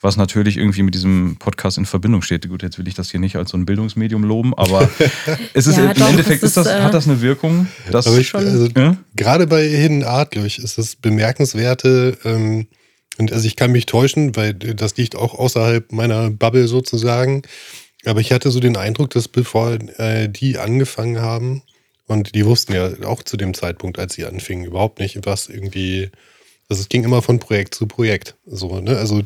[0.00, 2.48] was natürlich irgendwie mit diesem Podcast in Verbindung steht.
[2.48, 4.88] Gut, jetzt will ich das hier nicht als so ein Bildungsmedium loben, aber
[5.54, 7.68] es ist ja, im doch, Endeffekt ist, ist das, äh, hat das eine Wirkung.
[7.90, 8.96] Das ich, also, ja?
[9.14, 12.16] Gerade bei Hidden Art, glaube ich, ist das bemerkenswerte.
[12.24, 12.68] Ähm,
[13.18, 17.42] und also ich kann mich täuschen, weil das liegt auch außerhalb meiner Bubble sozusagen.
[18.04, 21.62] Aber ich hatte so den Eindruck, dass bevor äh, die angefangen haben,
[22.08, 26.10] und die wussten ja auch zu dem Zeitpunkt, als sie anfingen, überhaupt nicht, was irgendwie,
[26.68, 28.34] also es ging immer von Projekt zu Projekt.
[28.46, 28.96] So, ne?
[28.96, 29.22] Also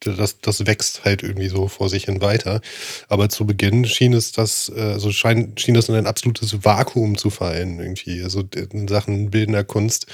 [0.00, 2.60] das, das wächst halt irgendwie so vor sich hin weiter.
[3.08, 7.30] Aber zu Beginn schien es das, also schein, schien das in ein absolutes Vakuum zu
[7.30, 8.22] fallen, irgendwie.
[8.22, 10.06] Also in Sachen bildender Kunst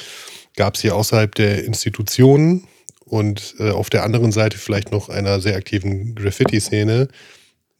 [0.56, 2.66] gab es hier außerhalb der Institutionen
[3.06, 7.08] und äh, auf der anderen Seite vielleicht noch einer sehr aktiven Graffiti-Szene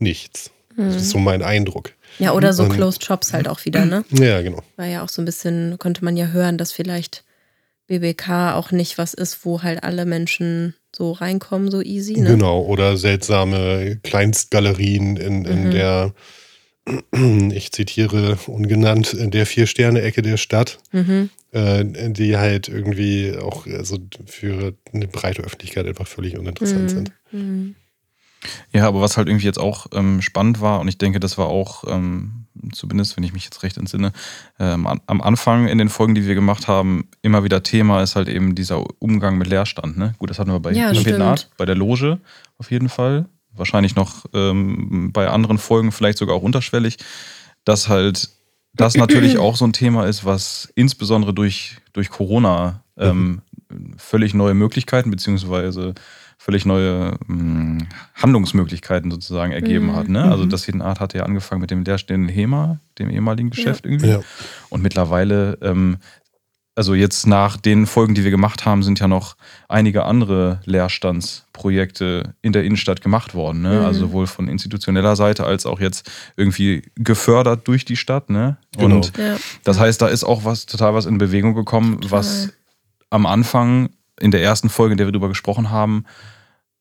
[0.01, 0.51] nichts.
[0.77, 0.87] Mhm.
[0.87, 1.93] Das ist so mein Eindruck.
[2.19, 4.05] Ja, oder so Closed Shops halt auch wieder, ne?
[4.11, 4.63] Ja, genau.
[4.77, 7.25] War ja auch so ein bisschen, konnte man ja hören, dass vielleicht
[7.87, 12.15] BBK auch nicht was ist, wo halt alle Menschen so reinkommen, so easy.
[12.21, 12.31] Ne?
[12.31, 15.71] Genau, oder seltsame Kleinstgalerien in, in mhm.
[15.71, 16.15] der,
[17.53, 21.31] ich zitiere ungenannt, in der Vier-Sterne-Ecke der Stadt, mhm.
[21.53, 26.89] äh, die halt irgendwie auch also für eine breite Öffentlichkeit einfach völlig uninteressant mhm.
[26.89, 27.13] sind.
[28.73, 31.47] Ja, aber was halt irgendwie jetzt auch ähm, spannend war, und ich denke, das war
[31.47, 34.13] auch, ähm, zumindest wenn ich mich jetzt recht entsinne,
[34.59, 38.29] ähm, am Anfang in den Folgen, die wir gemacht haben, immer wieder Thema ist halt
[38.29, 39.99] eben dieser Umgang mit Leerstand.
[39.99, 40.15] Ne?
[40.19, 40.93] Gut, das hatten wir bei ja,
[41.57, 42.19] bei der Loge
[42.59, 43.27] auf jeden Fall.
[43.53, 46.97] wahrscheinlich noch ähm, bei anderen Folgen vielleicht sogar auch unterschwellig,
[47.65, 48.31] dass halt
[48.75, 53.43] das natürlich auch so ein Thema ist, was insbesondere durch, durch Corona ähm,
[53.97, 55.95] völlig neue Möglichkeiten beziehungsweise
[56.41, 59.97] völlig neue mh, hm, Handlungsmöglichkeiten sozusagen ergeben mhm.
[59.97, 60.09] hat.
[60.09, 60.25] Ne?
[60.25, 60.49] Also mhm.
[60.49, 63.91] das Art hatte ja angefangen mit dem leerstehenden HEMA, dem ehemaligen Geschäft ja.
[63.91, 64.11] irgendwie.
[64.11, 64.21] Ja.
[64.71, 65.99] Und mittlerweile, ähm,
[66.75, 69.37] also jetzt nach den Folgen, die wir gemacht haben, sind ja noch
[69.69, 73.61] einige andere Leerstandsprojekte in der Innenstadt gemacht worden.
[73.61, 73.81] Ne?
[73.81, 73.85] Mhm.
[73.85, 78.31] Also sowohl von institutioneller Seite als auch jetzt irgendwie gefördert durch die Stadt.
[78.31, 78.57] Ne?
[78.79, 78.97] Genau.
[78.97, 79.37] Und ja.
[79.65, 82.19] das heißt, da ist auch was total was in Bewegung gekommen, total.
[82.19, 82.49] was
[83.11, 86.05] am Anfang in der ersten Folge, in der wir darüber gesprochen haben,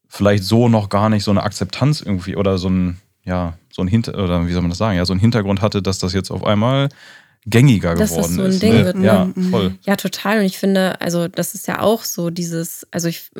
[0.07, 3.87] vielleicht so noch gar nicht so eine Akzeptanz irgendwie oder so ein, ja, so ein
[3.87, 6.31] Hinter, oder wie soll man das sagen, ja, so ein Hintergrund hatte, dass das jetzt
[6.31, 6.89] auf einmal
[7.45, 8.61] gängiger dass geworden das so ein ist.
[8.61, 8.85] Ding ne?
[8.85, 9.05] wird, ne?
[9.05, 9.75] Ja, voll.
[9.83, 10.39] Ja, total.
[10.39, 13.31] Und ich finde, also das ist ja auch so dieses, also ich,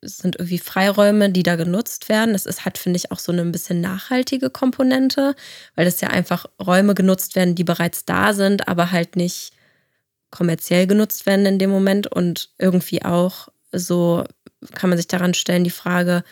[0.00, 2.34] es sind irgendwie Freiräume, die da genutzt werden.
[2.34, 5.34] Es ist, hat, finde ich, auch so eine ein bisschen nachhaltige Komponente,
[5.76, 9.52] weil das ja einfach Räume genutzt werden, die bereits da sind, aber halt nicht
[10.32, 14.24] kommerziell genutzt werden in dem Moment und irgendwie auch so
[14.74, 16.24] kann man sich daran stellen, die Frage,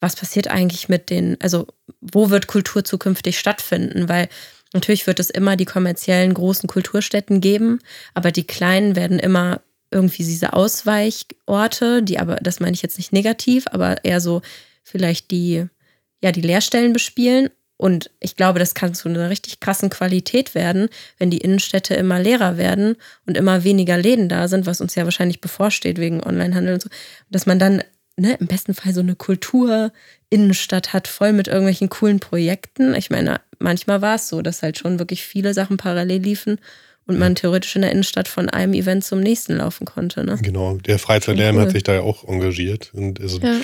[0.00, 1.66] was passiert eigentlich mit den, also
[2.00, 4.08] wo wird Kultur zukünftig stattfinden?
[4.08, 4.28] Weil
[4.72, 7.78] natürlich wird es immer die kommerziellen großen Kulturstätten geben,
[8.14, 13.12] aber die kleinen werden immer irgendwie diese Ausweichorte, die aber, das meine ich jetzt nicht
[13.12, 14.42] negativ, aber eher so
[14.82, 15.66] vielleicht die,
[16.22, 17.50] ja, die Leerstellen bespielen
[17.82, 22.20] und ich glaube, das kann zu einer richtig krassen Qualität werden, wenn die Innenstädte immer
[22.20, 22.94] leerer werden
[23.26, 26.88] und immer weniger Läden da sind, was uns ja wahrscheinlich bevorsteht wegen Onlinehandel und so.
[27.28, 27.82] Dass man dann
[28.16, 32.94] ne, im besten Fall so eine Kultur-Innenstadt hat, voll mit irgendwelchen coolen Projekten.
[32.94, 36.60] Ich meine, manchmal war es so, dass halt schon wirklich viele Sachen parallel liefen
[37.08, 40.22] und man theoretisch in der Innenstadt von einem Event zum nächsten laufen konnte.
[40.22, 40.38] Ne?
[40.40, 41.62] Genau, der Freizeitlärm cool.
[41.62, 42.92] hat sich da ja auch engagiert.
[42.94, 43.56] Und also ja.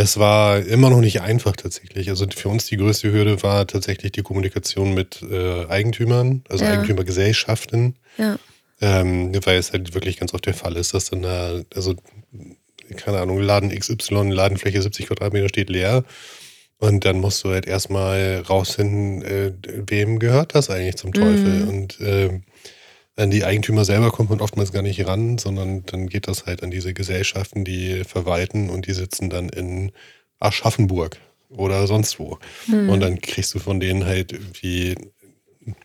[0.00, 2.08] Es war immer noch nicht einfach tatsächlich.
[2.08, 6.70] Also für uns die größte Hürde war tatsächlich die Kommunikation mit äh, Eigentümern, also ja.
[6.70, 7.96] Eigentümergesellschaften.
[8.16, 8.38] Ja.
[8.80, 11.96] Ähm, weil es halt wirklich ganz oft der Fall ist, dass dann da, also,
[12.94, 16.04] keine Ahnung, Laden XY, Ladenfläche 70 Quadratmeter steht leer.
[16.78, 19.52] Und dann musst du halt erstmal rausfinden, äh,
[19.84, 21.64] wem gehört das eigentlich zum Teufel.
[21.64, 21.68] Mhm.
[21.68, 22.40] Und äh,
[23.18, 26.62] an die Eigentümer selber kommt man oftmals gar nicht ran, sondern dann geht das halt
[26.62, 29.92] an diese Gesellschaften, die verwalten und die sitzen dann in
[30.38, 32.38] Aschaffenburg oder sonst wo.
[32.66, 32.88] Mhm.
[32.88, 34.94] Und dann kriegst du von denen halt irgendwie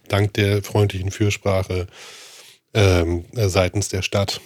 [0.07, 1.87] dank der freundlichen Fürsprache
[2.73, 4.39] ähm, seitens der Stadt,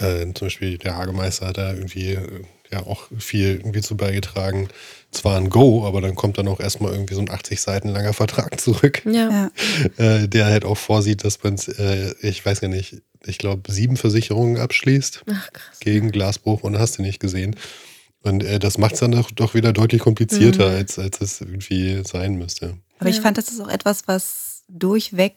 [0.00, 4.68] äh, zum Beispiel der Hagemeister hat da irgendwie äh, ja auch viel irgendwie zu beigetragen,
[5.10, 8.12] zwar ein Go, aber dann kommt dann auch erstmal irgendwie so ein 80 Seiten langer
[8.12, 9.50] Vertrag zurück, ja.
[9.96, 13.96] äh, der halt auch vorsieht, dass man, äh, ich weiß gar nicht, ich glaube, sieben
[13.96, 15.48] Versicherungen abschließt Ach,
[15.80, 17.56] gegen Glasbruch und hast du nicht gesehen.
[18.22, 20.76] Und äh, das macht es dann doch, doch wieder deutlich komplizierter, mhm.
[20.76, 22.76] als, als es irgendwie sein müsste.
[22.98, 25.36] Aber ich fand, das ist auch etwas, was durchweg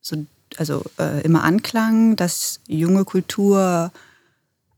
[0.00, 0.24] so,
[0.56, 3.92] also äh, immer anklang, dass junge Kultur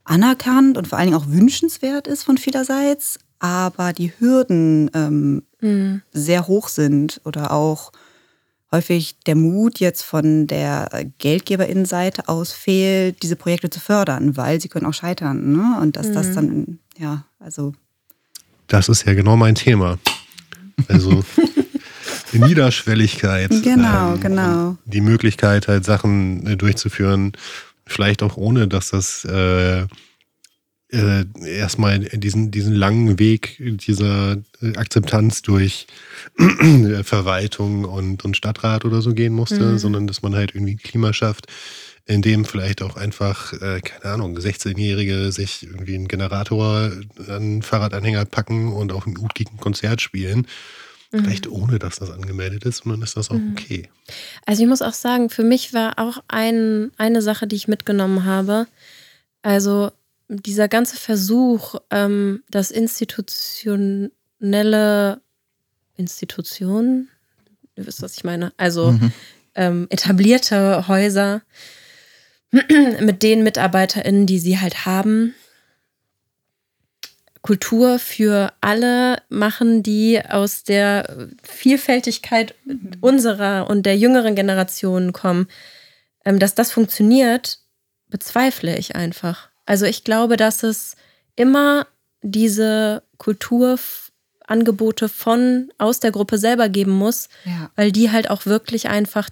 [0.05, 6.03] anerkannt und vor allen Dingen auch wünschenswert ist von vielerseits, aber die Hürden ähm, mhm.
[6.13, 7.93] sehr hoch sind oder auch
[8.73, 14.69] häufig der Mut jetzt von der Geldgeberinnenseite aus fehlt, diese Projekte zu fördern, weil sie
[14.69, 15.53] können auch scheitern.
[15.53, 15.79] Ne?
[15.81, 16.15] Und dass mhm.
[16.15, 17.73] das dann, ja, also.
[18.67, 19.99] Das ist ja genau mein Thema.
[20.89, 21.25] Also
[22.33, 23.51] Niederschwelligkeit.
[23.63, 24.77] Genau, ähm, genau.
[24.85, 27.33] Die Möglichkeit, halt Sachen äh, durchzuführen,
[27.87, 29.87] vielleicht auch ohne, dass das äh,
[30.93, 34.39] äh, erstmal diesen, diesen langen Weg dieser
[34.77, 35.87] Akzeptanz durch
[37.03, 39.79] Verwaltung und, und Stadtrat oder so gehen musste, mhm.
[39.79, 41.47] sondern dass man halt irgendwie ein Klima schafft,
[42.05, 47.63] in dem vielleicht auch einfach, äh, keine Ahnung, 16-Jährige sich irgendwie einen Generator an einen
[47.63, 50.47] Fahrradanhänger packen und auf einem utgigen Konzert spielen.
[51.11, 51.25] Mhm.
[51.25, 53.57] Vielleicht ohne, dass das angemeldet ist, und dann ist das auch mhm.
[53.59, 53.89] okay.
[54.45, 58.25] Also ich muss auch sagen, für mich war auch ein, eine Sache, die ich mitgenommen
[58.25, 58.69] habe.
[59.43, 59.91] Also
[60.29, 65.21] dieser ganze Versuch, ähm, das institutionelle
[65.97, 67.09] Institutionen,
[67.77, 69.13] ihr wisst, was ich meine, also mhm.
[69.55, 71.43] ähm, etablierte Häuser
[73.01, 75.35] mit den MitarbeiterInnen, die sie halt haben,
[77.47, 82.91] Kultur für alle machen, die aus der Vielfältigkeit mhm.
[83.01, 85.47] unserer und der jüngeren Generationen kommen.
[86.25, 87.61] Ähm, dass das funktioniert,
[88.09, 89.49] bezweifle ich einfach.
[89.67, 90.97] Also ich glaube, dass es
[91.35, 91.87] immer
[92.23, 97.71] diese Kulturangebote von aus der Gruppe selber geben muss, ja.
[97.77, 99.29] weil die halt auch wirklich einfach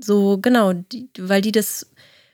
[0.00, 1.86] so, genau, die, weil die das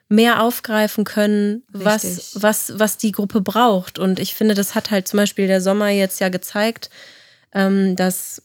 [0.09, 3.99] mehr aufgreifen können, was, was, was die Gruppe braucht.
[3.99, 6.91] Und ich finde, das hat halt zum Beispiel der Sommer jetzt ja gezeigt,
[7.53, 8.43] ähm, dass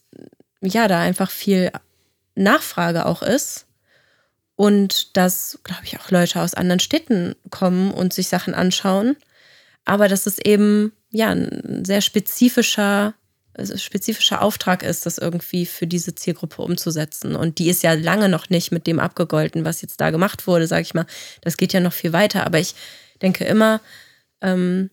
[0.61, 1.71] ja da einfach viel
[2.35, 3.65] Nachfrage auch ist.
[4.61, 9.17] Und dass, glaube ich, auch Leute aus anderen Städten kommen und sich Sachen anschauen.
[9.85, 13.15] Aber dass es eben ja ein sehr spezifischer
[13.75, 17.35] spezifischer Auftrag ist, das irgendwie für diese Zielgruppe umzusetzen.
[17.35, 20.67] Und die ist ja lange noch nicht mit dem abgegolten, was jetzt da gemacht wurde,
[20.67, 21.07] sage ich mal.
[21.41, 22.45] Das geht ja noch viel weiter.
[22.45, 22.75] Aber ich
[23.23, 23.81] denke immer,
[24.41, 24.91] ähm,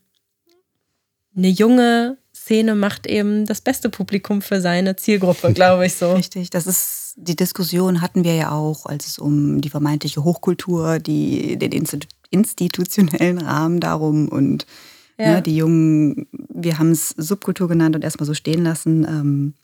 [1.36, 2.16] eine junge
[2.48, 6.12] Szene macht eben das beste Publikum für seine Zielgruppe, glaube ich so.
[6.14, 10.98] Richtig, das ist die Diskussion hatten wir ja auch, als es um die vermeintliche Hochkultur,
[10.98, 11.72] die, den
[12.30, 14.66] institutionellen Rahmen darum und
[15.18, 15.32] ja.
[15.32, 19.54] Ne, die Jungen, wir haben es Subkultur genannt und erstmal so stehen lassen, ähm,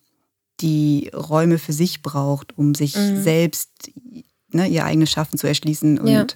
[0.60, 3.22] die Räume für sich braucht, um sich mhm.
[3.22, 3.70] selbst
[4.50, 6.26] ne, ihr eigenes Schaffen zu erschließen und ja.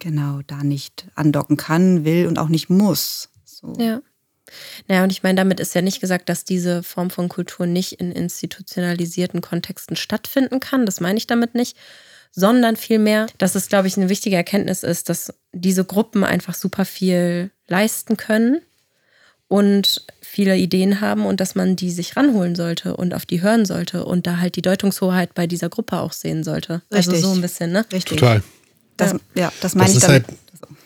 [0.00, 3.30] genau da nicht andocken kann, will und auch nicht muss.
[3.44, 3.74] So.
[3.78, 4.02] Ja.
[4.88, 7.94] Naja, und ich meine, damit ist ja nicht gesagt, dass diese Form von Kultur nicht
[7.94, 10.86] in institutionalisierten Kontexten stattfinden kann.
[10.86, 11.76] Das meine ich damit nicht.
[12.34, 16.86] Sondern vielmehr, dass es, glaube ich, eine wichtige Erkenntnis ist, dass diese Gruppen einfach super
[16.86, 18.62] viel leisten können
[19.48, 23.66] und viele Ideen haben und dass man die sich ranholen sollte und auf die hören
[23.66, 26.80] sollte und da halt die Deutungshoheit bei dieser Gruppe auch sehen sollte.
[26.88, 27.14] Also Richtig.
[27.16, 27.84] Also so ein bisschen, ne?
[27.92, 28.18] Richtig.
[28.18, 28.42] Total.
[28.96, 30.26] Das, ja, das meine das ich damit.
[30.26, 30.38] Halt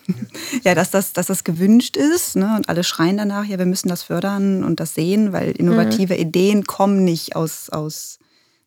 [0.65, 2.55] ja, dass das, dass das gewünscht ist ne?
[2.57, 6.21] und alle schreien danach, ja, wir müssen das fördern und das sehen, weil innovative mhm.
[6.21, 8.19] Ideen kommen nicht aus, aus,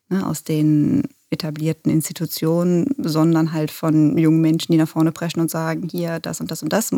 [0.08, 5.50] ne, aus den etablierten Institutionen, sondern halt von jungen Menschen, die nach vorne preschen und
[5.50, 6.90] sagen, hier, das und das und das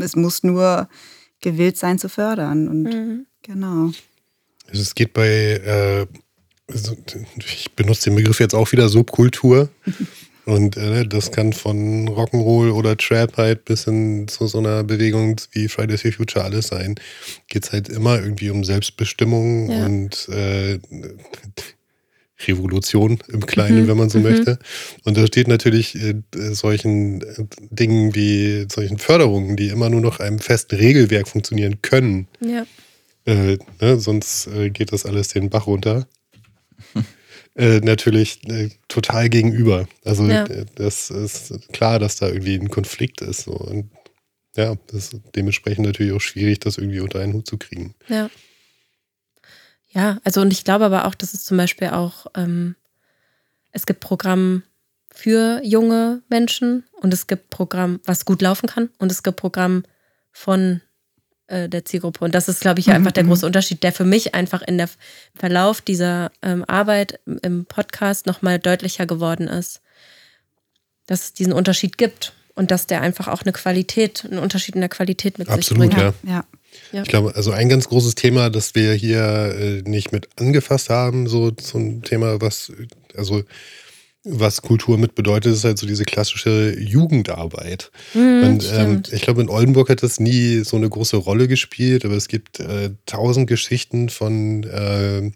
[0.00, 0.88] es muss nur
[1.40, 2.68] gewillt sein zu fördern.
[2.68, 3.26] Und mhm.
[3.42, 3.92] genau.
[4.68, 6.06] Also es geht bei, äh,
[7.38, 9.68] ich benutze den Begriff jetzt auch wieder, Subkultur.
[10.44, 15.36] Und äh, das kann von Rock'n'Roll oder Trap halt bis hin zu so einer Bewegung
[15.52, 16.96] wie Fridays for Future alles sein.
[17.48, 19.86] Geht es halt immer irgendwie um Selbstbestimmung ja.
[19.86, 20.80] und äh,
[22.48, 23.88] Revolution im Kleinen, mhm.
[23.88, 24.24] wenn man so mhm.
[24.24, 24.58] möchte.
[25.04, 30.18] Und da steht natürlich äh, solchen äh, Dingen wie solchen Förderungen, die immer nur noch
[30.18, 32.26] einem festen Regelwerk funktionieren können.
[32.40, 32.66] Ja.
[33.24, 36.08] Äh, ne, sonst äh, geht das alles den Bach runter.
[37.54, 39.86] Äh, natürlich äh, total gegenüber.
[40.04, 40.46] Also ja.
[40.74, 43.42] das ist klar, dass da irgendwie ein Konflikt ist.
[43.42, 43.52] So.
[43.52, 43.90] Und
[44.56, 47.94] ja, das ist dementsprechend natürlich auch schwierig, das irgendwie unter einen Hut zu kriegen.
[48.08, 48.30] Ja.
[49.90, 52.76] Ja, also und ich glaube aber auch, dass es zum Beispiel auch, ähm,
[53.72, 54.62] es gibt Programm
[55.12, 59.84] für junge Menschen und es gibt Programm, was gut laufen kann und es gibt Programm
[60.30, 60.80] von
[61.52, 62.24] äh, der Zielgruppe.
[62.24, 63.28] Und das ist, glaube ich, mhm, einfach der mhm.
[63.28, 64.88] große Unterschied, der für mich einfach in der
[65.34, 69.82] Verlauf dieser ähm, Arbeit im Podcast nochmal deutlicher geworden ist,
[71.06, 74.80] dass es diesen Unterschied gibt und dass der einfach auch eine Qualität, einen Unterschied in
[74.80, 76.14] der Qualität mit Absolut, sich bringt.
[76.24, 76.30] Ja.
[76.30, 76.44] ja.
[76.90, 77.02] Ja.
[77.02, 81.26] Ich glaube, also ein ganz großes Thema, das wir hier äh, nicht mit angefasst haben,
[81.26, 82.72] so zum Thema, was,
[83.14, 83.42] also
[84.24, 87.90] was Kultur mit bedeutet, ist halt so diese klassische Jugendarbeit.
[88.14, 92.04] Mm, und ähm, ich glaube, in Oldenburg hat das nie so eine große Rolle gespielt,
[92.04, 95.32] aber es gibt äh, tausend Geschichten von äh, äh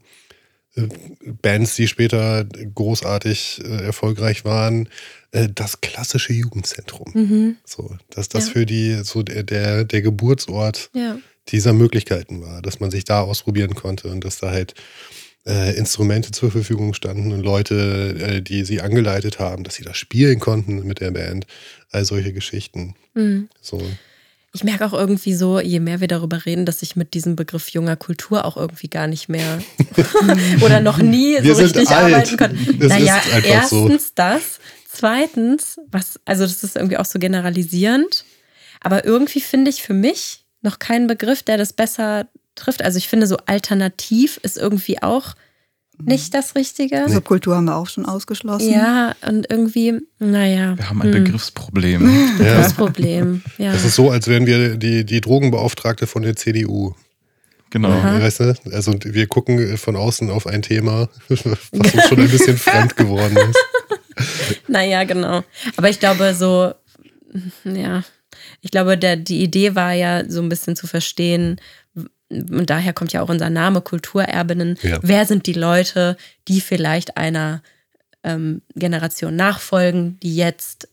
[1.42, 4.88] Bands, die später großartig äh, erfolgreich waren.
[5.33, 7.11] Äh, das klassische Jugendzentrum.
[7.12, 7.57] Mhm.
[7.64, 8.53] So, dass das ja.
[8.53, 11.18] für die so der, der, der Geburtsort ja.
[11.49, 14.75] dieser Möglichkeiten war, dass man sich da ausprobieren konnte und dass da halt
[15.46, 19.96] äh, Instrumente zur Verfügung standen und Leute, äh, die sie angeleitet haben, dass sie das
[19.96, 21.46] spielen konnten mit der Band.
[21.92, 22.94] All solche Geschichten.
[23.14, 23.48] Mhm.
[23.61, 23.80] So.
[24.52, 27.68] Ich merke auch irgendwie so, je mehr wir darüber reden, dass ich mit diesem Begriff
[27.68, 29.59] junger Kultur auch irgendwie gar nicht mehr
[30.62, 32.14] oder noch nie wir so richtig alt.
[32.14, 32.74] arbeiten konnte.
[32.74, 34.12] Das naja, erstens so.
[34.14, 34.42] das.
[34.88, 38.24] Zweitens, was, also das ist irgendwie auch so generalisierend,
[38.80, 42.27] aber irgendwie finde ich für mich noch keinen Begriff, der das besser
[42.57, 42.83] trifft.
[42.83, 45.35] Also ich finde, so alternativ ist irgendwie auch
[45.98, 47.09] nicht das Richtige.
[47.09, 48.71] Subkultur haben wir auch schon ausgeschlossen.
[48.71, 50.77] Ja, und irgendwie, naja.
[50.77, 51.25] Wir haben ein hm.
[51.25, 52.37] Begriffsproblem.
[52.38, 53.73] Begriffsproblem, ja.
[53.73, 56.94] Das ist so, als wären wir die, die Drogenbeauftragte von der CDU.
[57.71, 57.90] Genau.
[57.90, 58.54] Weißt du?
[58.73, 63.37] Also wir gucken von außen auf ein Thema, was uns schon ein bisschen fremd geworden
[63.37, 64.69] ist.
[64.69, 65.42] naja, genau.
[65.77, 66.73] Aber ich glaube, so,
[67.65, 68.04] ja,
[68.61, 71.61] ich glaube, der, die Idee war ja so ein bisschen zu verstehen,
[72.29, 74.79] und daher kommt ja auch unser Name Kulturerbinnen.
[74.83, 74.98] Ja.
[75.02, 76.16] Wer sind die Leute,
[76.48, 77.62] die vielleicht einer
[78.24, 80.88] ähm, Generation nachfolgen, die jetzt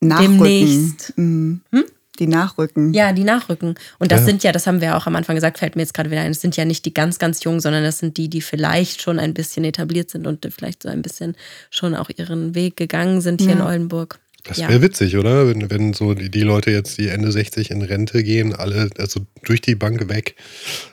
[0.00, 0.38] Nachrücken.
[0.38, 1.12] demnächst.
[1.16, 1.62] Mhm.
[1.72, 1.84] Hm?
[2.18, 2.92] Die nachrücken.
[2.94, 3.76] Ja, die nachrücken.
[3.98, 4.26] Und das ja.
[4.26, 6.32] sind ja, das haben wir auch am Anfang gesagt, fällt mir jetzt gerade wieder ein,
[6.32, 9.20] das sind ja nicht die ganz, ganz jungen, sondern das sind die, die vielleicht schon
[9.20, 11.36] ein bisschen etabliert sind und vielleicht so ein bisschen
[11.70, 13.56] schon auch ihren Weg gegangen sind hier ja.
[13.56, 14.18] in Oldenburg.
[14.48, 14.82] Das wäre ja.
[14.82, 15.46] witzig, oder?
[15.46, 19.20] Wenn, wenn so die, die, Leute jetzt, die Ende 60 in Rente gehen, alle, also
[19.44, 20.36] durch die Bank weg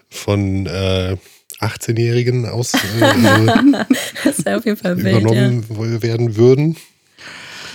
[0.09, 1.15] von äh,
[1.59, 2.77] 18-Jährigen aus äh,
[4.23, 6.01] das auf jeden Fall übernommen wild, ja.
[6.03, 6.75] werden würden.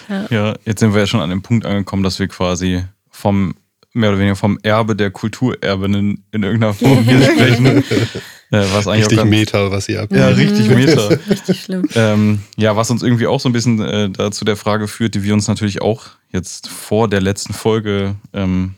[0.09, 0.27] Ja.
[0.31, 3.55] ja, jetzt sind wir ja schon an dem Punkt angekommen, dass wir quasi vom
[3.93, 7.85] mehr oder weniger vom Erbe der Kulturerbinnen in irgendeiner Form hier sprechen.
[8.51, 10.13] äh, was eigentlich richtig ganz, Meta, was ihr habt.
[10.13, 11.09] Ja, richtig Meta.
[11.31, 11.89] richtig schlimm.
[11.95, 15.23] Ähm, ja, was uns irgendwie auch so ein bisschen äh, dazu der Frage führt, die
[15.23, 18.75] wir uns natürlich auch jetzt vor der letzten Folge ähm,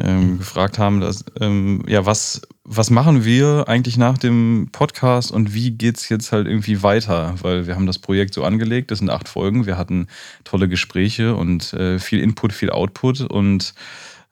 [0.00, 5.54] ähm, gefragt haben, dass, ähm, ja, was, was machen wir eigentlich nach dem Podcast und
[5.54, 7.34] wie geht es jetzt halt irgendwie weiter?
[7.42, 10.06] Weil wir haben das Projekt so angelegt, das sind acht Folgen, wir hatten
[10.44, 13.74] tolle Gespräche und äh, viel Input, viel Output und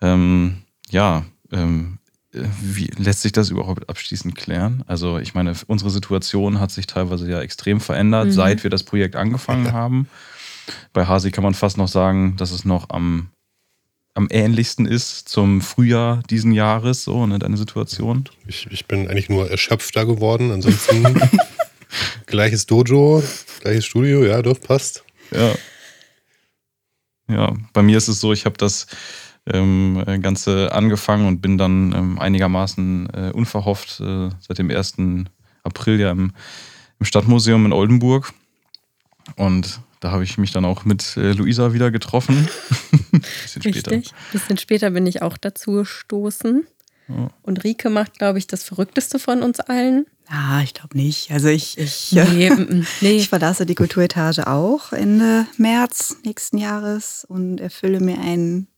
[0.00, 0.58] ähm,
[0.90, 1.97] ja, ähm,
[2.32, 4.84] wie lässt sich das überhaupt abschließend klären?
[4.86, 8.32] Also ich meine, unsere Situation hat sich teilweise ja extrem verändert, mhm.
[8.32, 10.08] seit wir das Projekt angefangen haben.
[10.92, 13.30] Bei Hasi kann man fast noch sagen, dass es noch am,
[14.14, 18.28] am ähnlichsten ist zum Frühjahr diesen Jahres, so, ne, deine Situation.
[18.46, 21.18] Ich, ich bin eigentlich nur erschöpfter geworden, ansonsten
[22.26, 23.22] gleiches Dojo,
[23.60, 25.02] gleiches Studio, ja, doch, passt.
[25.30, 25.54] Ja.
[27.30, 28.86] Ja, bei mir ist es so, ich habe das
[29.52, 34.96] ähm, äh, Ganze angefangen und bin dann ähm, einigermaßen äh, unverhofft äh, seit dem 1.
[35.62, 36.32] April ja im,
[36.98, 38.32] im Stadtmuseum in Oldenburg.
[39.36, 42.48] Und da habe ich mich dann auch mit äh, Luisa wieder getroffen.
[43.10, 43.90] bisschen später.
[43.90, 44.14] Richtig.
[44.32, 46.66] Bisschen später bin ich auch dazu gestoßen.
[47.08, 47.30] Ja.
[47.42, 50.06] Und Rike macht, glaube ich, das Verrückteste von uns allen.
[50.28, 51.30] Ah, ich glaube nicht.
[51.30, 52.50] Also ich, ich, nee,
[53.00, 53.16] nee.
[53.16, 58.68] ich verlasse die Kulturetage auch Ende März nächsten Jahres und erfülle mir einen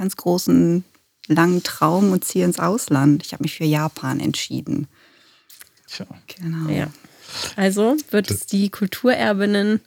[0.00, 0.82] ganz großen,
[1.28, 3.22] langen Traum und ziehe ins Ausland.
[3.24, 4.88] Ich habe mich für Japan entschieden.
[5.86, 6.06] Tja.
[6.26, 6.70] Genau.
[6.70, 6.86] Ja.
[7.54, 9.82] Also wird es die Kulturerbinnen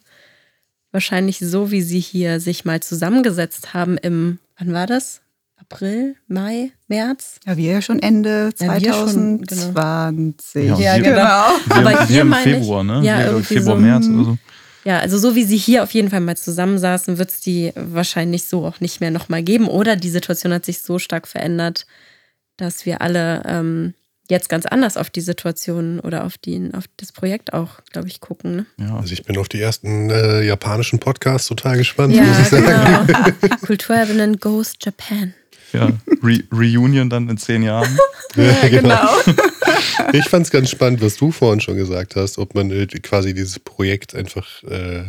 [0.92, 5.20] wahrscheinlich so, wie sie hier sich mal zusammengesetzt haben im, wann war das?
[5.56, 7.40] April, Mai, März?
[7.44, 10.68] Ja, wir ja schon Ende 2020.
[10.68, 11.48] Ja, ja, genau.
[11.66, 13.00] Wir, Aber hier wir im Februar, ne?
[13.02, 14.38] Ja, Februar, so, März oder so.
[14.84, 18.44] Ja, also so wie sie hier auf jeden Fall mal zusammensaßen, wird es die wahrscheinlich
[18.44, 19.68] so auch nicht mehr nochmal geben.
[19.68, 21.86] Oder die Situation hat sich so stark verändert,
[22.56, 23.94] dass wir alle ähm,
[24.28, 28.20] jetzt ganz anders auf die Situation oder auf, die, auf das Projekt auch, glaube ich,
[28.20, 28.56] gucken.
[28.56, 28.66] Ne?
[28.78, 28.96] Ja.
[28.96, 33.06] Also ich bin auf die ersten äh, japanischen Podcasts total gespannt, ja, muss ich sagen.
[33.06, 34.36] Genau.
[34.40, 35.34] Goes Japan.
[35.72, 35.90] Ja,
[36.22, 37.98] Re Reunion dann in zehn Jahren.
[38.36, 39.08] ja, genau.
[40.12, 43.32] Ich fand es ganz spannend, was du vorhin schon gesagt hast, ob man äh, quasi
[43.32, 45.04] dieses Projekt einfach äh,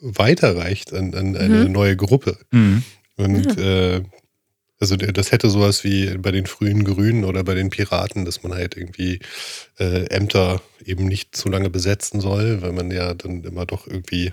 [0.00, 1.72] weiterreicht an, an eine mhm.
[1.72, 2.38] neue Gruppe.
[2.50, 2.82] Mhm.
[3.16, 4.02] Und äh,
[4.80, 8.54] also das hätte sowas wie bei den frühen Grünen oder bei den Piraten, dass man
[8.54, 9.18] halt irgendwie
[9.78, 14.30] äh, Ämter eben nicht zu lange besetzen soll, weil man ja dann immer doch irgendwie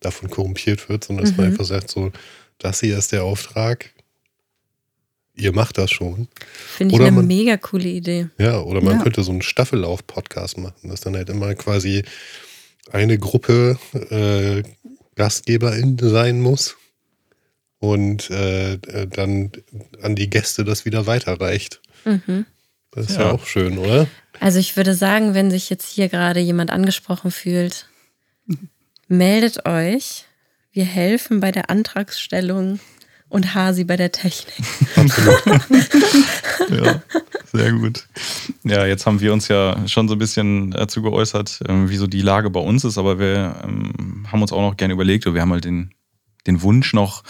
[0.00, 1.38] davon korrumpiert wird, sondern dass mhm.
[1.38, 2.12] man einfach sagt, so,
[2.58, 3.90] das hier ist der Auftrag,
[5.40, 6.28] ihr macht das schon.
[6.76, 8.28] Finde ich oder eine man, mega coole Idee.
[8.38, 9.02] Ja, oder man ja.
[9.02, 12.04] könnte so einen Staffellauf-Podcast machen, dass dann halt immer quasi
[12.92, 13.78] eine Gruppe
[14.10, 14.62] äh,
[15.16, 16.76] GastgeberIn sein muss
[17.78, 18.78] und äh,
[19.08, 19.52] dann
[20.02, 21.80] an die Gäste das wieder weiterreicht.
[22.04, 22.46] Mhm.
[22.92, 23.22] Das ist ja.
[23.22, 24.06] ja auch schön, oder?
[24.40, 27.88] Also ich würde sagen, wenn sich jetzt hier gerade jemand angesprochen fühlt,
[29.08, 30.24] meldet euch.
[30.72, 32.80] Wir helfen bei der Antragsstellung
[33.30, 34.66] und Hasi bei der Technik.
[34.96, 35.42] Absolut.
[36.84, 37.02] ja,
[37.50, 38.06] sehr gut.
[38.64, 42.06] Ja, jetzt haben wir uns ja schon so ein bisschen dazu geäußert, ähm, wie so
[42.06, 45.34] die Lage bei uns ist, aber wir ähm, haben uns auch noch gerne überlegt, oder
[45.34, 45.92] wir haben halt den,
[46.46, 47.22] den Wunsch noch,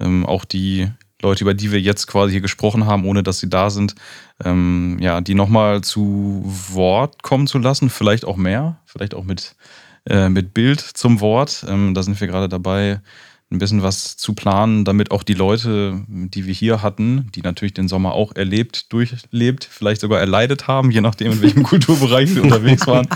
[0.00, 0.88] ähm, auch die
[1.20, 3.96] Leute, über die wir jetzt quasi hier gesprochen haben, ohne dass sie da sind,
[4.40, 9.56] ja, die nochmal zu Wort kommen zu lassen, vielleicht auch mehr, vielleicht auch mit,
[10.08, 11.64] äh, mit Bild zum Wort.
[11.64, 13.00] da sind wir gerade dabei,
[13.50, 17.72] ein bisschen was zu planen, damit auch die Leute, die wir hier hatten, die natürlich
[17.72, 22.40] den Sommer auch erlebt, durchlebt, vielleicht sogar erleidet haben, je nachdem, in welchem Kulturbereich sie
[22.40, 23.08] unterwegs waren,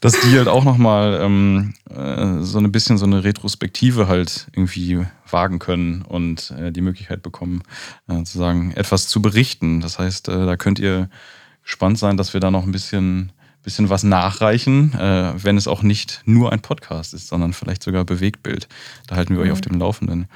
[0.00, 5.06] dass die halt auch nochmal ähm, äh, so ein bisschen so eine Retrospektive halt irgendwie
[5.28, 7.62] wagen können und äh, die Möglichkeit bekommen,
[8.08, 9.80] äh, sozusagen etwas zu berichten.
[9.80, 11.08] Das heißt, äh, da könnt ihr
[11.62, 13.30] gespannt sein, dass wir da noch ein bisschen
[13.62, 18.04] bisschen was nachreichen, äh, wenn es auch nicht nur ein Podcast ist, sondern vielleicht sogar
[18.04, 18.68] Bewegtbild.
[19.06, 19.46] Da halten wir mhm.
[19.46, 20.28] euch auf dem Laufenden.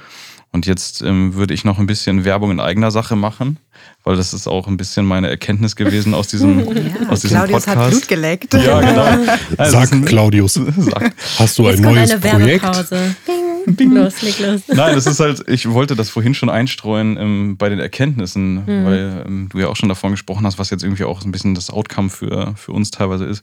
[0.55, 3.59] Und jetzt ähm, würde ich noch ein bisschen Werbung in eigener Sache machen,
[4.05, 7.65] weil das ist auch ein bisschen meine Erkenntnis gewesen aus diesem, ja, aus diesem Claudius
[7.65, 7.85] Podcast.
[7.85, 8.55] hat Blut geleckt.
[8.55, 9.33] Ja, genau.
[9.59, 11.13] Also Sag, Claudius, Sag.
[11.39, 12.65] hast du ein neues Projekt?
[13.79, 14.63] los, leg los.
[14.69, 18.85] Nein, das ist halt, ich wollte das vorhin schon einstreuen ähm, bei den Erkenntnissen, mhm.
[18.85, 21.55] weil ähm, du ja auch schon davon gesprochen hast, was jetzt irgendwie auch ein bisschen
[21.55, 23.43] das Outcome für, für uns teilweise ist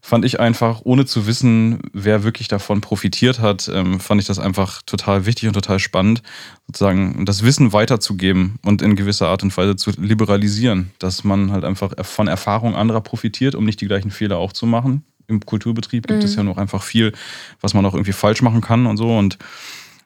[0.00, 4.38] fand ich einfach, ohne zu wissen, wer wirklich davon profitiert hat, ähm, fand ich das
[4.38, 6.22] einfach total wichtig und total spannend,
[6.66, 11.64] sozusagen das Wissen weiterzugeben und in gewisser Art und Weise zu liberalisieren, dass man halt
[11.64, 15.04] einfach von Erfahrung anderer profitiert, um nicht die gleichen Fehler auch zu machen.
[15.30, 16.24] Im Kulturbetrieb gibt mhm.
[16.24, 17.12] es ja noch einfach viel,
[17.60, 19.16] was man auch irgendwie falsch machen kann und so.
[19.16, 19.38] Und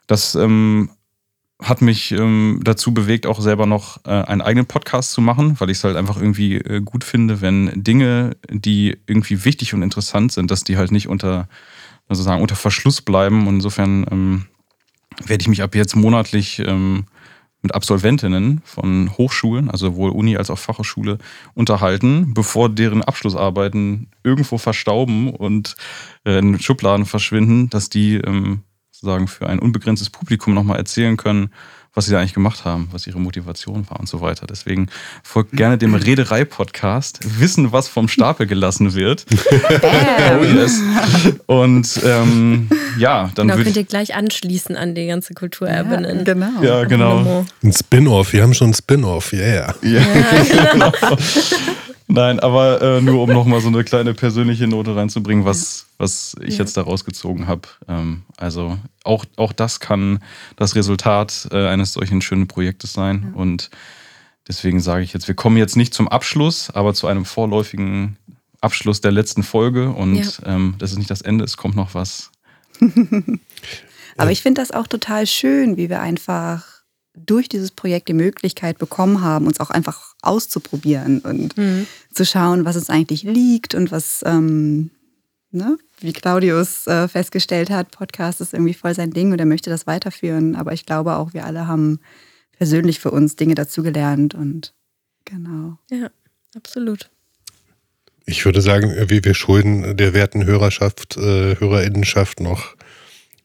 [0.07, 0.91] das ähm,
[1.63, 5.71] hat mich ähm, dazu bewegt, auch selber noch äh, einen eigenen Podcast zu machen, weil
[5.71, 10.33] ich es halt einfach irgendwie äh, gut finde, wenn Dinge, die irgendwie wichtig und interessant
[10.33, 11.49] sind, dass die halt nicht unter,
[12.09, 13.47] sozusagen unter Verschluss bleiben.
[13.47, 14.47] Und insofern ähm,
[15.27, 17.07] werde ich mich ab jetzt monatlich ähm,
[17.65, 21.19] mit Absolventinnen von Hochschulen, also sowohl Uni als auch Fachhochschule,
[21.55, 25.75] unterhalten, bevor deren Abschlussarbeiten irgendwo verstauben und
[26.25, 31.51] äh, in Schubladen verschwinden, dass die ähm, sozusagen für ein unbegrenztes Publikum nochmal erzählen können,
[31.95, 34.47] was sie da eigentlich gemacht haben, was ihre Motivation war und so weiter.
[34.47, 34.89] Deswegen
[35.23, 39.25] folgt gerne dem Rederei-Podcast, wissen, was vom Stapel gelassen wird.
[39.31, 40.81] oh yes.
[41.47, 42.69] Und ähm,
[42.99, 45.95] ja, dann genau, könnt ihr gleich anschließen an die ganze Kulturerbe.
[45.95, 46.63] Ja, genau.
[46.63, 47.47] Ja, genau.
[47.63, 49.75] Ein Spin-off, wir haben schon ein Spin-off, yeah.
[49.83, 50.03] ja,
[50.73, 50.93] genau.
[52.07, 56.59] Nein, aber äh, nur um nochmal so eine kleine persönliche Note reinzubringen, was, was ich
[56.59, 57.63] jetzt da rausgezogen habe.
[57.89, 60.21] Ähm, also auch, auch das kann
[60.57, 63.33] das Resultat äh, eines solchen schönen Projektes sein.
[63.33, 63.41] Ja.
[63.41, 63.71] Und
[64.47, 68.19] deswegen sage ich jetzt, wir kommen jetzt nicht zum Abschluss, aber zu einem vorläufigen
[68.61, 69.91] Abschluss der letzten Folge.
[69.91, 70.55] Und ja.
[70.55, 72.31] ähm, das ist nicht das Ende, es kommt noch was.
[74.17, 76.74] aber ich finde das auch total schön, wie wir einfach
[77.15, 81.87] durch dieses Projekt die Möglichkeit bekommen haben, uns auch einfach auszuprobieren und mhm.
[82.13, 84.91] zu schauen, was es eigentlich liegt und was, ähm,
[85.51, 89.71] ne, wie Claudius äh, festgestellt hat, Podcast ist irgendwie voll sein Ding und er möchte
[89.71, 90.57] das weiterführen.
[90.57, 92.01] Aber ich glaube auch, wir alle haben
[92.59, 94.75] persönlich für uns Dinge dazugelernt und
[95.25, 95.79] genau.
[95.91, 96.11] Ja,
[96.57, 97.11] absolut.
[98.27, 102.75] Ich würde sagen, wir, wir schulden der werten Hörerschaft, äh, Hörerinnenschaft noch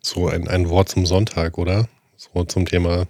[0.01, 1.88] so ein, ein Wort zum Sonntag, oder?
[2.15, 3.07] So zum Thema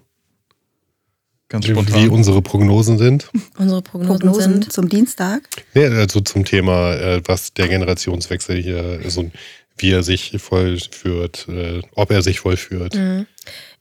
[1.50, 2.04] Ganz spontan.
[2.04, 3.30] Wie unsere Prognosen sind.
[3.58, 5.50] Unsere Prognosen, Prognosen sind zum Dienstag?
[5.74, 9.32] Ja, also zum Thema, äh, was der Generationswechsel hier, also
[9.78, 12.94] wie er sich vollführt, äh, ob er sich vollführt.
[12.94, 13.26] Mhm.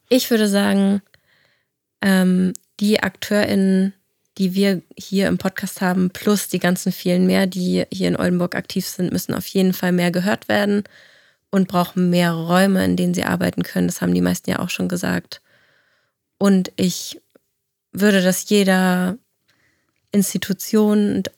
[0.09, 1.03] Ich würde sagen,
[2.01, 3.93] ähm, die AkteurInnen,
[4.39, 8.55] die wir hier im Podcast haben, plus die ganzen vielen mehr, die hier in Oldenburg
[8.55, 10.85] aktiv sind, müssen auf jeden Fall mehr gehört werden
[11.51, 13.87] und brauchen mehr Räume, in denen sie arbeiten können.
[13.87, 15.41] Das haben die meisten ja auch schon gesagt.
[16.39, 17.21] Und ich
[18.01, 19.17] würde das jeder
[20.11, 21.31] Institution und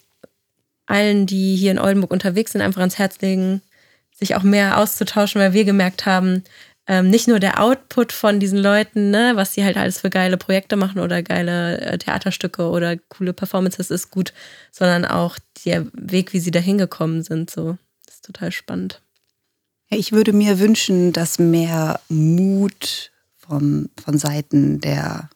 [0.85, 3.61] allen, die hier in Oldenburg unterwegs sind, einfach ans Herz legen,
[4.11, 6.43] sich auch mehr auszutauschen, weil wir gemerkt haben,
[6.87, 10.37] ähm, nicht nur der Output von diesen Leuten, ne, was sie halt alles für geile
[10.37, 14.33] Projekte machen oder geile äh, Theaterstücke oder coole Performances ist gut,
[14.71, 17.49] sondern auch der Weg, wie sie da hingekommen sind.
[17.49, 19.01] So, das ist total spannend.
[19.89, 25.29] Ich würde mir wünschen, dass mehr Mut vom, von Seiten der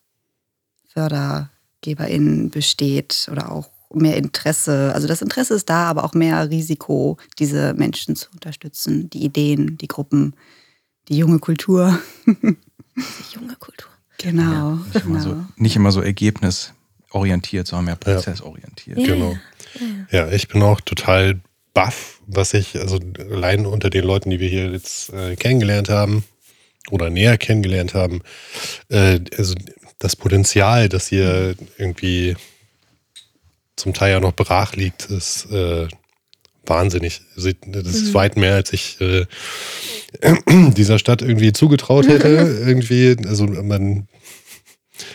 [0.96, 4.91] FördergeberInnen besteht oder auch mehr Interesse.
[4.93, 9.78] Also das Interesse ist da, aber auch mehr Risiko, diese Menschen zu unterstützen, die Ideen,
[9.78, 10.36] die Gruppen,
[11.08, 12.00] die junge Kultur.
[12.26, 13.89] Die junge Kultur.
[14.18, 14.41] Genau.
[14.41, 15.06] Ja, nicht, genau.
[15.06, 19.00] Immer so, nicht immer so ergebnisorientiert, sondern mehr prozessorientiert.
[19.00, 19.06] Ja.
[19.06, 19.38] Genau.
[20.12, 21.41] Ja, ich bin auch total
[21.74, 26.24] baff, was ich, also allein unter den Leuten, die wir hier jetzt äh, kennengelernt haben
[26.89, 28.22] oder näher kennengelernt haben,
[28.88, 29.54] äh, also
[30.00, 32.36] das Potenzial, das hier irgendwie
[33.76, 35.88] zum Teil ja noch brach liegt, ist äh,
[36.66, 37.22] wahnsinnig.
[37.36, 38.14] Also, das ist mhm.
[38.14, 39.26] weit mehr, als ich äh,
[40.76, 42.28] dieser Stadt irgendwie zugetraut hätte.
[42.66, 44.08] irgendwie, also man,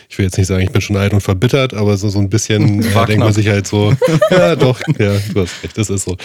[0.09, 2.29] ich will jetzt nicht sagen, ich bin schon alt und verbittert, aber so, so ein
[2.29, 3.93] bisschen da denkt man sich halt so,
[4.31, 6.17] ja doch, ja, du hast recht, das ist so.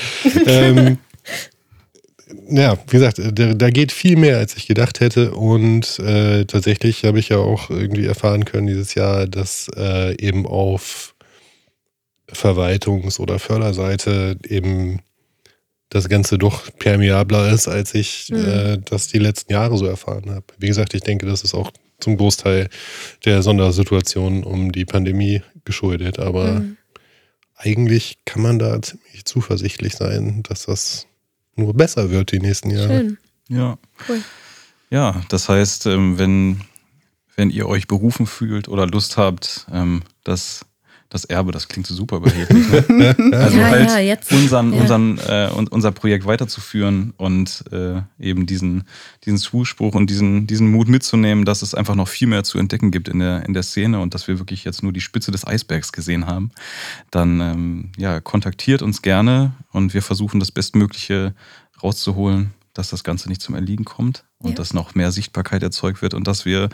[0.47, 0.99] Ähm,
[2.49, 5.33] ja, wie gesagt, da, da, geht viel mehr, als ich gedacht hätte.
[5.33, 10.47] Und äh, tatsächlich habe ich ja auch irgendwie erfahren können dieses Jahr, dass äh, eben
[10.47, 11.15] auf
[12.29, 15.01] Verwaltungs- oder Förderseite eben
[15.89, 18.45] das Ganze doch permeabler ist, als ich mhm.
[18.45, 20.47] äh, das die letzten Jahre so erfahren habe.
[20.59, 21.71] Wie gesagt, ich denke, das ist auch
[22.01, 22.69] zum Großteil
[23.25, 26.19] der Sondersituation um die Pandemie geschuldet.
[26.19, 26.77] Aber mhm.
[27.55, 31.07] eigentlich kann man da ziemlich zuversichtlich sein, dass das
[31.57, 32.99] nur besser wird die nächsten Jahre.
[32.99, 33.19] Schön.
[33.49, 33.79] Ja.
[34.09, 34.23] Cool.
[34.91, 36.61] Ja, das heißt, ähm, wenn,
[37.35, 40.66] wenn ihr euch berufen fühlt oder Lust habt, ähm, das
[41.09, 42.67] das Erbe, das klingt so super überheblich.
[42.89, 43.15] Ne?
[43.37, 44.81] Also ja, halt ja, jetzt, unseren, ja.
[44.81, 48.85] unseren, äh, unser Projekt weiterzuführen und äh, eben diesen,
[49.25, 52.91] diesen Zuspruch und diesen, diesen Mut mitzunehmen, dass es einfach noch viel mehr zu entdecken
[52.91, 55.47] gibt in der, in der Szene und dass wir wirklich jetzt nur die Spitze des
[55.47, 56.51] Eisbergs gesehen haben,
[57.11, 61.35] dann ähm, ja, kontaktiert uns gerne und wir versuchen das Bestmögliche
[61.83, 64.57] rauszuholen, dass das Ganze nicht zum Erliegen kommt und ja.
[64.57, 66.69] dass noch mehr Sichtbarkeit erzeugt wird und dass wir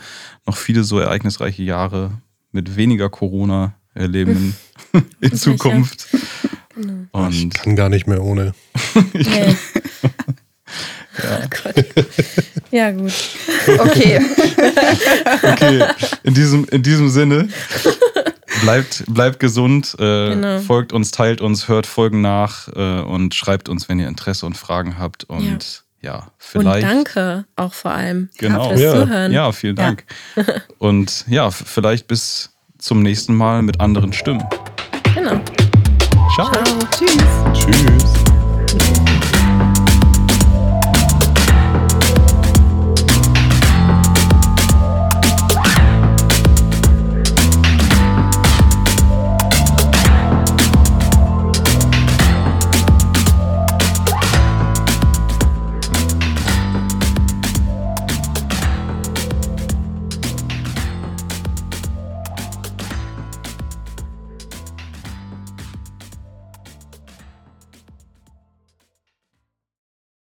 [0.45, 2.11] noch viele so ereignisreiche Jahre
[2.51, 4.55] mit weniger Corona erleben
[5.21, 6.07] in Zukunft.
[6.75, 7.07] Genau.
[7.11, 8.53] Und ich kann gar nicht mehr ohne.
[9.13, 9.55] ja.
[11.19, 11.85] Oh Gott.
[12.71, 13.13] Ja, gut.
[13.67, 14.19] Okay.
[15.43, 15.85] okay.
[16.23, 17.49] In diesem, in diesem Sinne,
[18.61, 20.59] bleibt, bleibt gesund, äh, genau.
[20.59, 24.57] folgt uns, teilt uns, hört Folgen nach äh, und schreibt uns, wenn ihr Interesse und
[24.57, 25.25] Fragen habt.
[25.25, 26.87] Und ja, ja vielleicht.
[26.87, 28.69] Und danke auch vor allem genau.
[28.69, 28.91] fürs ja.
[28.93, 29.31] Zuhören.
[29.31, 30.05] Ja, vielen Dank.
[30.35, 30.43] Ja.
[30.79, 32.52] und ja, vielleicht bis
[32.83, 34.43] zum nächsten Mal mit anderen Stimmen.
[35.15, 35.39] Genau.
[36.35, 36.51] Ciao.
[36.51, 36.79] Ciao.
[36.91, 37.22] Tschüss.